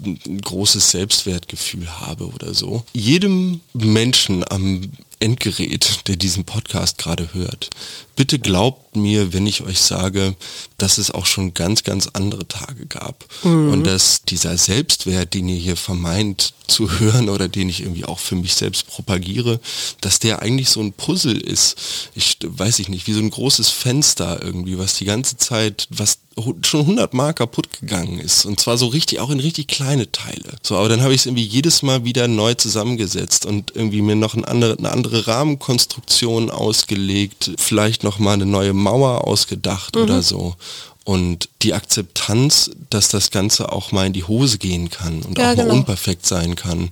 ein 0.06 0.40
großes 0.40 0.92
Selbstwertgefühl 0.92 1.88
habe 2.00 2.28
oder 2.28 2.54
so. 2.54 2.86
Jedem 2.94 3.60
Menschen 3.74 4.50
am 4.50 4.90
Endgerät, 5.22 6.08
der 6.08 6.16
diesen 6.16 6.46
Podcast 6.46 6.98
gerade 6.98 7.34
hört, 7.34 7.70
bitte 8.16 8.40
glaubt 8.40 8.96
mir, 8.96 9.34
wenn 9.34 9.48
ich 9.48 9.62
euch 9.62 9.80
sage, 9.80 10.36
dass 10.78 10.98
es 10.98 11.12
auch 11.12 11.26
schon 11.26 11.54
ganz, 11.54 11.84
ganz 11.84 12.08
andere 12.14 12.48
Tage 12.48 12.86
gab. 12.86 13.26
Mhm. 13.44 13.70
Und 13.72 13.84
dass 13.86 14.24
dieser 14.24 14.58
Selbstwert, 14.58 15.34
den 15.34 15.48
ihr 15.48 15.56
hier 15.56 15.78
vermeint 15.78 16.54
zu 16.68 17.00
hören 17.00 17.30
oder 17.30 17.48
den 17.48 17.70
ich 17.70 17.82
irgendwie 17.82 18.06
auch 18.06 18.20
für 18.20 18.36
mich 18.36 18.56
selbst 18.56 18.88
propagiere, 18.88 19.60
dass 20.02 20.20
der 20.20 20.42
eigentlich 20.42 20.70
so 20.70 20.82
ein 20.82 20.94
Puzzle 20.94 21.40
ist. 21.40 21.76
Ich 22.16 22.38
weiß 22.44 22.80
ich 22.80 22.90
nicht, 22.90 23.08
wie 23.08 23.14
so 23.14 23.20
ein 23.20 23.30
großes 23.30 23.70
Fenster 23.70 24.42
irgendwie, 24.44 24.78
was 24.78 24.96
die 24.96 25.06
ganze 25.06 25.38
Zeit, 25.38 25.88
was 25.90 26.20
schon 26.64 26.82
100 26.82 27.14
Mal 27.14 27.34
kaputt 27.34 27.68
gegangen 27.80 28.20
ist. 28.20 28.46
Und 28.46 28.60
zwar 28.60 28.78
so 28.78 28.88
richtig, 28.88 29.20
auch 29.20 29.30
in 29.30 29.40
richtig 29.40 29.68
kleine 29.68 30.12
Teile. 30.12 30.56
So, 30.64 30.78
aber 30.78 30.90
dann 30.90 31.02
habe 31.02 31.14
ich 31.14 31.22
es 31.22 31.26
irgendwie 31.26 31.44
jedes 31.44 31.82
Mal 31.82 32.06
wieder 32.06 32.28
neu 32.28 32.54
zusammengesetzt 32.54 33.46
und 33.46 33.76
irgendwie 33.76 34.02
mir 34.02 34.16
noch 34.16 34.36
eine 34.36 34.48
andere, 34.48 34.78
eine 34.78 34.92
andere 34.92 35.28
Rahmenkonstruktion 35.28 36.50
ausgelegt, 36.50 37.52
vielleicht 37.58 38.04
noch 38.04 38.20
mal 38.20 38.34
eine 38.34 38.46
neue 38.46 38.74
Mauer 38.74 39.28
ausgedacht 39.28 39.96
mhm. 39.96 40.02
oder 40.04 40.24
so. 40.24 40.56
Und 41.04 41.50
die 41.64 41.74
Akzeptanz, 41.74 42.72
dass 42.90 43.10
das 43.10 43.32
Ganze 43.32 43.72
auch 43.72 43.92
mal 43.92 44.08
in 44.08 44.14
die 44.14 44.24
Hose 44.24 44.58
gehen 44.58 44.90
kann 44.90 45.24
und 45.24 45.38
ja, 45.38 45.52
auch 45.52 45.58
mal 45.58 45.64
genau. 45.64 45.74
unperfekt 45.76 46.26
sein 46.26 46.56
kann, 46.56 46.92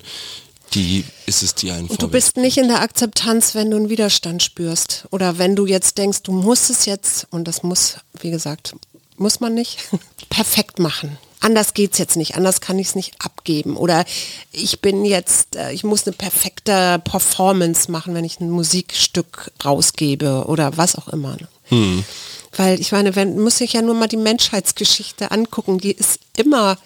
die 0.74 1.04
ist 1.26 1.42
es 1.42 1.56
dir 1.56 1.74
ein 1.74 1.88
Und 1.88 2.02
du 2.02 2.08
bist 2.08 2.38
nicht 2.38 2.58
in 2.58 2.68
der 2.68 2.82
Akzeptanz, 2.82 3.56
wenn 3.56 3.72
du 3.72 3.78
einen 3.78 3.90
Widerstand 3.90 4.44
spürst. 4.44 5.08
Oder 5.12 5.38
wenn 5.38 5.56
du 5.56 5.66
jetzt 5.66 5.98
denkst, 5.98 6.24
du 6.24 6.32
musst 6.32 6.70
es 6.70 6.86
jetzt, 6.86 7.28
und 7.32 7.48
das 7.48 7.64
muss, 7.64 7.98
wie 8.20 8.32
gesagt, 8.32 8.76
muss 9.20 9.40
man 9.40 9.54
nicht, 9.54 9.80
perfekt 10.30 10.80
machen. 10.80 11.18
Anders 11.42 11.74
geht 11.74 11.94
es 11.94 12.00
jetzt 12.00 12.18
nicht, 12.18 12.36
anders 12.36 12.60
kann 12.60 12.78
ich 12.80 12.88
es 12.88 12.96
nicht 12.96 13.14
abgeben. 13.20 13.78
Oder 13.78 14.04
ich 14.52 14.82
bin 14.82 15.06
jetzt, 15.06 15.56
äh, 15.56 15.72
ich 15.72 15.86
muss 15.86 16.06
eine 16.06 16.16
perfekte 16.16 17.02
Performance 17.04 17.90
machen, 17.90 18.14
wenn 18.14 18.26
ich 18.26 18.42
ein 18.42 18.50
Musikstück 18.50 19.52
rausgebe 19.64 20.46
oder 20.48 20.76
was 20.76 20.96
auch 20.98 21.08
immer. 21.08 21.38
Ne? 21.38 21.48
Hm. 21.70 22.04
Weil 22.58 22.82
ich 22.82 22.92
meine, 22.92 23.16
wenn 23.16 23.40
muss 23.40 23.62
ich 23.62 23.74
ja 23.74 23.82
nur 23.82 23.96
mal 23.96 24.08
die 24.08 24.18
Menschheitsgeschichte 24.18 25.32
angucken, 25.32 25.78
die 25.78 25.92
ist 25.92 26.20
immer, 26.36 26.78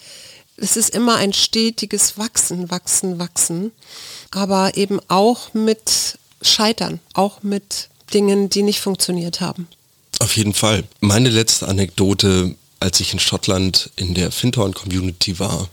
es 0.56 0.76
ist 0.76 0.94
immer 0.94 1.16
ein 1.16 1.32
stetiges 1.32 2.16
Wachsen, 2.16 2.70
Wachsen, 2.70 3.18
Wachsen. 3.18 3.72
Aber 4.30 4.76
eben 4.76 5.00
auch 5.08 5.52
mit 5.52 6.18
Scheitern, 6.42 7.00
auch 7.14 7.42
mit 7.42 7.88
Dingen, 8.12 8.50
die 8.50 8.62
nicht 8.62 8.80
funktioniert 8.80 9.40
haben. 9.40 9.66
Auf 10.24 10.38
jeden 10.38 10.54
Fall. 10.54 10.84
Meine 11.00 11.28
letzte 11.28 11.68
Anekdote, 11.68 12.54
als 12.80 12.98
ich 13.00 13.12
in 13.12 13.18
Schottland 13.18 13.90
in 13.96 14.14
der 14.14 14.32
Fintorn-Community 14.32 15.38
war 15.38 15.68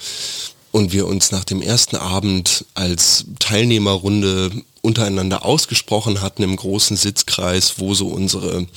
und 0.73 0.91
wir 0.91 1.07
uns 1.07 1.31
nach 1.31 1.45
dem 1.45 1.61
ersten 1.61 1.95
Abend 1.95 2.65
als 2.73 3.23
Teilnehmerrunde 3.39 4.51
untereinander 4.81 5.45
ausgesprochen 5.45 6.19
hatten 6.19 6.43
im 6.43 6.57
großen 6.57 6.97
Sitzkreis, 6.97 7.75
wo 7.77 7.93
so 7.93 8.09
unsere 8.09 8.67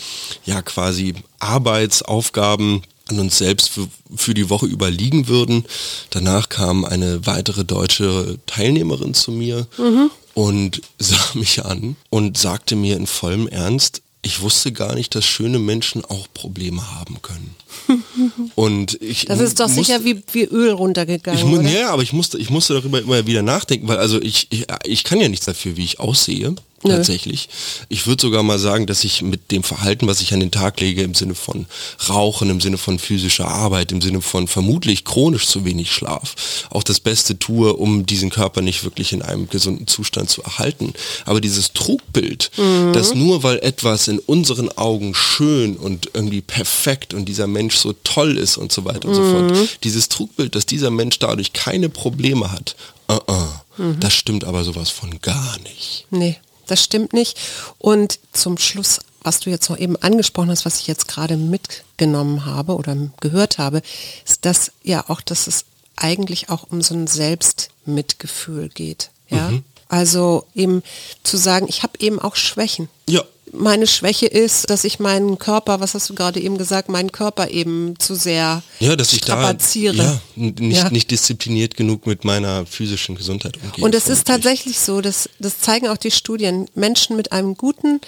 ja 0.45 0.63
quasi 0.63 1.15
Arbeitsaufgaben 1.41 2.83
an 3.09 3.19
uns 3.19 3.39
selbst 3.39 3.71
für, 3.71 3.89
für, 4.15 4.33
die 4.33 4.51
Woche 4.51 4.67
überliegen 4.67 5.27
würden. 5.27 5.65
Danach 6.11 6.51
kam 6.51 6.85
eine 6.85 7.27
weitere 7.27 7.65
deutsche 7.65 8.39
Teilnehmerin 8.47 9.13
zu 9.13 9.33
mir 9.33 9.67
mhm. 9.77 10.09
und 10.35 10.83
sah 11.01 11.35
mich 11.35 11.65
an 11.65 11.97
und 12.11 12.39
sagte 12.39 12.77
mir 12.77 12.97
in 12.97 13.09
vollem 13.09 13.49
Ernst, 13.49 14.04
ich 14.25 14.41
wusste 14.41 14.73
gar 14.73 14.95
nicht, 14.95 15.15
dass 15.15 15.27
schöne 15.27 15.59
Menschen 15.59 16.05
auch 16.05 16.27
Probleme 16.33 16.95
haben 16.95 17.21
können. 17.23 17.55
Und 18.55 19.01
ich 19.03 19.27
das 19.27 19.41
ist 19.41 19.61
doch 19.61 19.69
musste, 19.69 19.85
sicher 19.85 20.05
wie, 20.05 20.23
wie 20.33 20.45
Öl 20.45 20.73
runtergegangen. 20.73 21.65
Ich? 21.65 21.73
Ja, 21.73 21.91
aber 21.91 22.03
ich 22.03 22.13
musste, 22.13 22.39
ich 22.39 22.51
musste 22.51 22.75
darüber 22.75 23.01
immer 23.01 23.27
wieder 23.27 23.43
nachdenken, 23.43 23.87
weil 23.87 23.99
also 23.99 24.21
ich, 24.21 24.47
ich, 24.51 24.67
ich 24.85 25.05
kann 25.05 25.21
ja 25.21 25.29
nichts 25.29 25.47
dafür, 25.47 25.77
wie 25.77 25.85
ich 25.85 26.01
aussehe 26.01 26.55
tatsächlich. 26.91 27.49
Ich 27.89 28.07
würde 28.07 28.21
sogar 28.21 28.43
mal 28.43 28.59
sagen, 28.59 28.87
dass 28.87 29.05
ich 29.05 29.23
mit 29.23 29.51
dem 29.51 29.63
Verhalten, 29.63 30.07
was 30.07 30.21
ich 30.21 30.33
an 30.35 30.41
den 30.41 30.51
Tag 30.51 30.81
lege, 30.81 31.03
im 31.03 31.15
Sinne 31.15 31.35
von 31.35 31.67
Rauchen, 32.09 32.51
im 32.51 32.61
Sinne 32.61 32.79
von 32.79 32.99
physischer 32.99 33.49
Arbeit, 33.49 33.93
im 33.93 34.01
Sinne 34.01 34.21
von 34.21 34.49
vermutlich 34.49 35.05
chronisch 35.05 35.47
zu 35.47 35.65
wenig 35.65 35.93
Schlaf, 35.93 36.35
auch 36.71 36.83
das 36.83 37.01
Beste 37.01 37.39
tue, 37.39 37.75
um 37.75 38.07
diesen 38.07 38.31
Körper 38.31 38.61
nicht 38.61 38.85
wirklich 38.85 39.13
in 39.13 39.23
einem 39.23 39.49
gesunden 39.49 39.87
Zustand 39.87 40.31
zu 40.31 40.43
erhalten. 40.43 40.93
Aber 41.25 41.41
dieses 41.41 41.73
Trugbild, 41.73 42.51
mhm. 42.57 42.93
dass 42.93 43.15
nur 43.15 43.43
weil 43.43 43.59
etwas 43.59 44.09
in 44.09 44.19
unseren 44.19 44.71
Augen 44.77 45.15
schön 45.15 45.77
und 45.77 46.11
irgendwie 46.15 46.41
perfekt 46.43 47.15
und 47.15 47.27
dieser 47.27 47.47
Mensch 47.47 47.77
so 47.77 47.95
toll 48.05 48.37
ist 48.37 48.57
und 48.57 48.73
so 48.73 48.85
weiter 48.85 49.09
und 49.09 49.15
mhm. 49.15 49.17
so 49.17 49.31
fort, 49.31 49.51
mhm. 49.53 49.69
dieses 49.83 50.09
Trugbild, 50.09 50.55
dass 50.55 50.67
dieser 50.67 50.91
Mensch 50.91 51.19
dadurch 51.19 51.53
keine 51.53 51.89
Probleme 51.89 52.53
hat, 52.53 52.77
uh 53.11 53.15
-uh. 53.15 53.49
Mhm. 53.77 53.99
Das 54.01 54.15
stimmt 54.15 54.45
aber 54.45 54.65
sowas 54.65 54.91
von 54.91 55.21
gar 55.21 55.59
nicht. 55.61 56.07
Nee 56.11 56.39
das 56.67 56.83
stimmt 56.83 57.13
nicht. 57.13 57.39
Und 57.79 58.19
zum 58.33 58.59
Schluss, 58.59 59.01
was 59.23 59.41
du 59.41 59.51
jetzt 59.51 59.71
noch 59.71 59.79
eben 59.79 59.97
angesprochen 59.97 60.51
hast, 60.51 60.65
was 60.65 60.81
ich 60.81 60.87
jetzt 60.87 61.09
gerade 61.09 61.37
mitgenommen 61.37 62.45
habe 62.45 62.75
oder 62.75 62.97
gehört 63.21 63.59
habe, 63.59 63.83
ist 64.25 64.45
das 64.45 64.73
ja 64.83 65.05
auch, 65.09 65.21
dass 65.21 65.47
es 65.47 65.65
eigentlich 65.97 66.51
auch 66.51 66.65
um 66.71 66.83
so 66.83 66.95
ein 66.95 67.07
Selbstmitgefühl 67.07 68.69
geht. 68.69 69.11
Ja. 69.29 69.51
Mhm. 69.51 69.65
Also 69.89 70.47
eben 70.55 70.83
zu 71.23 71.37
sagen, 71.37 71.67
ich 71.69 71.83
habe 71.83 71.99
eben 72.01 72.19
auch 72.19 72.37
Schwächen. 72.37 72.89
Ja 73.09 73.23
meine 73.57 73.87
Schwäche 73.87 74.27
ist, 74.27 74.69
dass 74.71 74.85
ich 74.85 74.99
meinen 74.99 75.39
Körper, 75.39 75.81
was 75.81 75.95
hast 75.95 76.11
du 76.11 76.15
gerade 76.15 76.41
eben 76.41 76.59
gesagt, 76.59 76.89
meinen 76.89 77.13
Körper 77.13 77.51
eben 77.51 77.99
zu 77.99 78.15
sehr 78.15 78.63
ja, 78.81 78.97
dass 78.97 79.13
ich 79.13 79.21
da 79.21 79.53
ja, 79.75 80.21
nicht, 80.37 80.61
ja. 80.61 80.91
nicht 80.91 81.11
diszipliniert 81.11 81.77
genug 81.77 82.07
mit 82.07 82.25
meiner 82.25 82.67
physischen 82.67 83.15
Gesundheit 83.15 83.57
umgehe. 83.63 83.85
Und 83.85 83.95
es 83.95 84.09
ist 84.09 84.27
tatsächlich 84.27 84.79
so, 84.79 85.01
dass 85.01 85.29
das 85.39 85.61
zeigen 85.61 85.89
auch 85.89 85.97
die 85.97 86.11
Studien, 86.11 86.69
Menschen 86.75 87.17
mit 87.17 87.33
einem 87.33 87.57
guten 87.57 88.01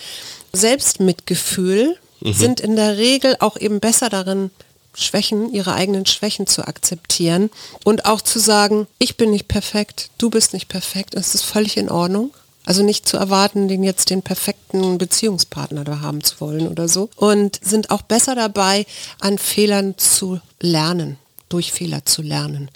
Selbstmitgefühl 0.53 1.97
mhm. 2.21 2.33
sind 2.33 2.61
in 2.61 2.77
der 2.77 2.97
Regel 2.97 3.37
auch 3.41 3.57
eben 3.57 3.81
besser 3.81 4.09
darin, 4.09 4.51
Schwächen, 4.99 5.53
ihre 5.53 5.75
eigenen 5.75 6.07
Schwächen 6.07 6.47
zu 6.47 6.67
akzeptieren 6.67 7.51
und 7.85 8.07
auch 8.07 8.23
zu 8.23 8.39
sagen, 8.39 8.87
ich 8.99 9.17
bin 9.17 9.31
nicht 9.31 9.47
perfekt, 9.47 10.09
du 10.17 10.31
bist 10.31 10.55
nicht 10.55 10.69
perfekt, 10.69 11.15
es 11.15 11.35
ist 11.35 11.43
völlig 11.43 11.77
in 11.77 11.91
Ordnung. 11.91 12.33
Also 12.67 12.83
nicht 12.83 13.09
zu 13.09 13.17
erwarten, 13.17 13.69
den 13.69 13.83
jetzt 13.83 14.11
den 14.11 14.23
perfekten 14.23 14.99
Beziehungspartner 14.99 15.85
da 15.85 16.01
haben 16.01 16.23
zu 16.23 16.41
wollen 16.41 16.69
oder 16.69 16.89
so. 16.89 17.09
Und 17.17 17.59
sind 17.63 17.91
auch 17.91 18.03
besser 18.03 18.35
dabei, 18.35 18.85
an 19.21 19.39
Fehlern 19.39 19.97
zu 19.97 20.41
lernen, 20.61 21.17
durch 21.49 21.73
Fehler 21.73 22.05
zu 22.05 22.21
lernen. 22.23 22.71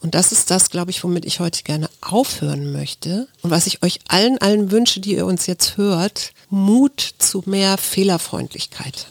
Und 0.00 0.16
das 0.16 0.32
ist 0.32 0.50
das, 0.50 0.70
glaube 0.70 0.90
ich, 0.90 1.04
womit 1.04 1.24
ich 1.24 1.38
heute 1.38 1.62
gerne 1.62 1.88
aufhören 2.00 2.72
möchte. 2.72 3.28
Und 3.42 3.52
was 3.52 3.68
ich 3.68 3.84
euch 3.84 4.00
allen, 4.08 4.38
allen 4.38 4.72
wünsche, 4.72 4.98
die 4.98 5.14
ihr 5.14 5.24
uns 5.24 5.46
jetzt 5.46 5.76
hört, 5.76 6.32
Mut 6.50 7.14
zu 7.18 7.44
mehr 7.46 7.78
Fehlerfreundlichkeit. 7.78 9.06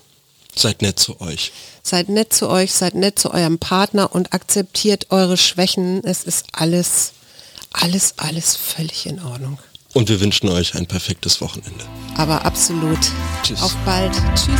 Seid 0.53 0.81
nett 0.81 0.99
zu 0.99 1.21
euch. 1.21 1.53
Seid 1.81 2.09
nett 2.09 2.33
zu 2.33 2.49
euch, 2.49 2.73
seid 2.73 2.95
nett 2.95 3.17
zu 3.17 3.33
eurem 3.33 3.59
Partner 3.59 4.13
und 4.13 4.33
akzeptiert 4.33 5.07
eure 5.09 5.37
Schwächen. 5.37 6.03
Es 6.03 6.25
ist 6.25 6.47
alles, 6.51 7.13
alles, 7.71 8.15
alles 8.17 8.57
völlig 8.57 9.05
in 9.05 9.23
Ordnung. 9.23 9.57
Und 9.93 10.09
wir 10.09 10.21
wünschen 10.21 10.49
euch 10.49 10.75
ein 10.75 10.85
perfektes 10.85 11.41
Wochenende. 11.41 11.85
Aber 12.17 12.45
absolut. 12.45 12.99
Tschüss. 13.43 13.61
Auf 13.61 13.75
bald. 13.85 14.13
Tschüss. 14.35 14.59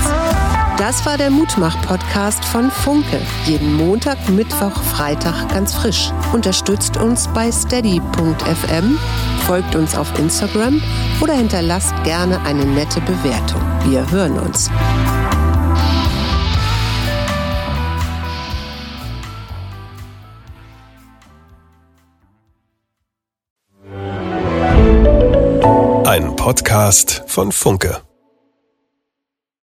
Das 0.78 1.06
war 1.06 1.18
der 1.18 1.30
Mutmach-Podcast 1.30 2.44
von 2.44 2.72
Funke. 2.72 3.22
Jeden 3.46 3.76
Montag, 3.76 4.30
Mittwoch, 4.30 4.82
Freitag 4.84 5.50
ganz 5.50 5.74
frisch. 5.74 6.12
Unterstützt 6.34 6.98
uns 6.98 7.28
bei 7.34 7.52
steady.fm, 7.52 8.98
folgt 9.46 9.76
uns 9.76 9.96
auf 9.96 10.18
Instagram 10.18 10.82
oder 11.22 11.34
hinterlasst 11.34 11.94
gerne 12.04 12.42
eine 12.42 12.66
nette 12.66 13.00
Bewertung. 13.02 13.62
Wir 13.86 14.10
hören 14.10 14.40
uns. 14.40 14.72
Podcast 26.42 27.22
von 27.28 27.52
Funke. 27.52 28.02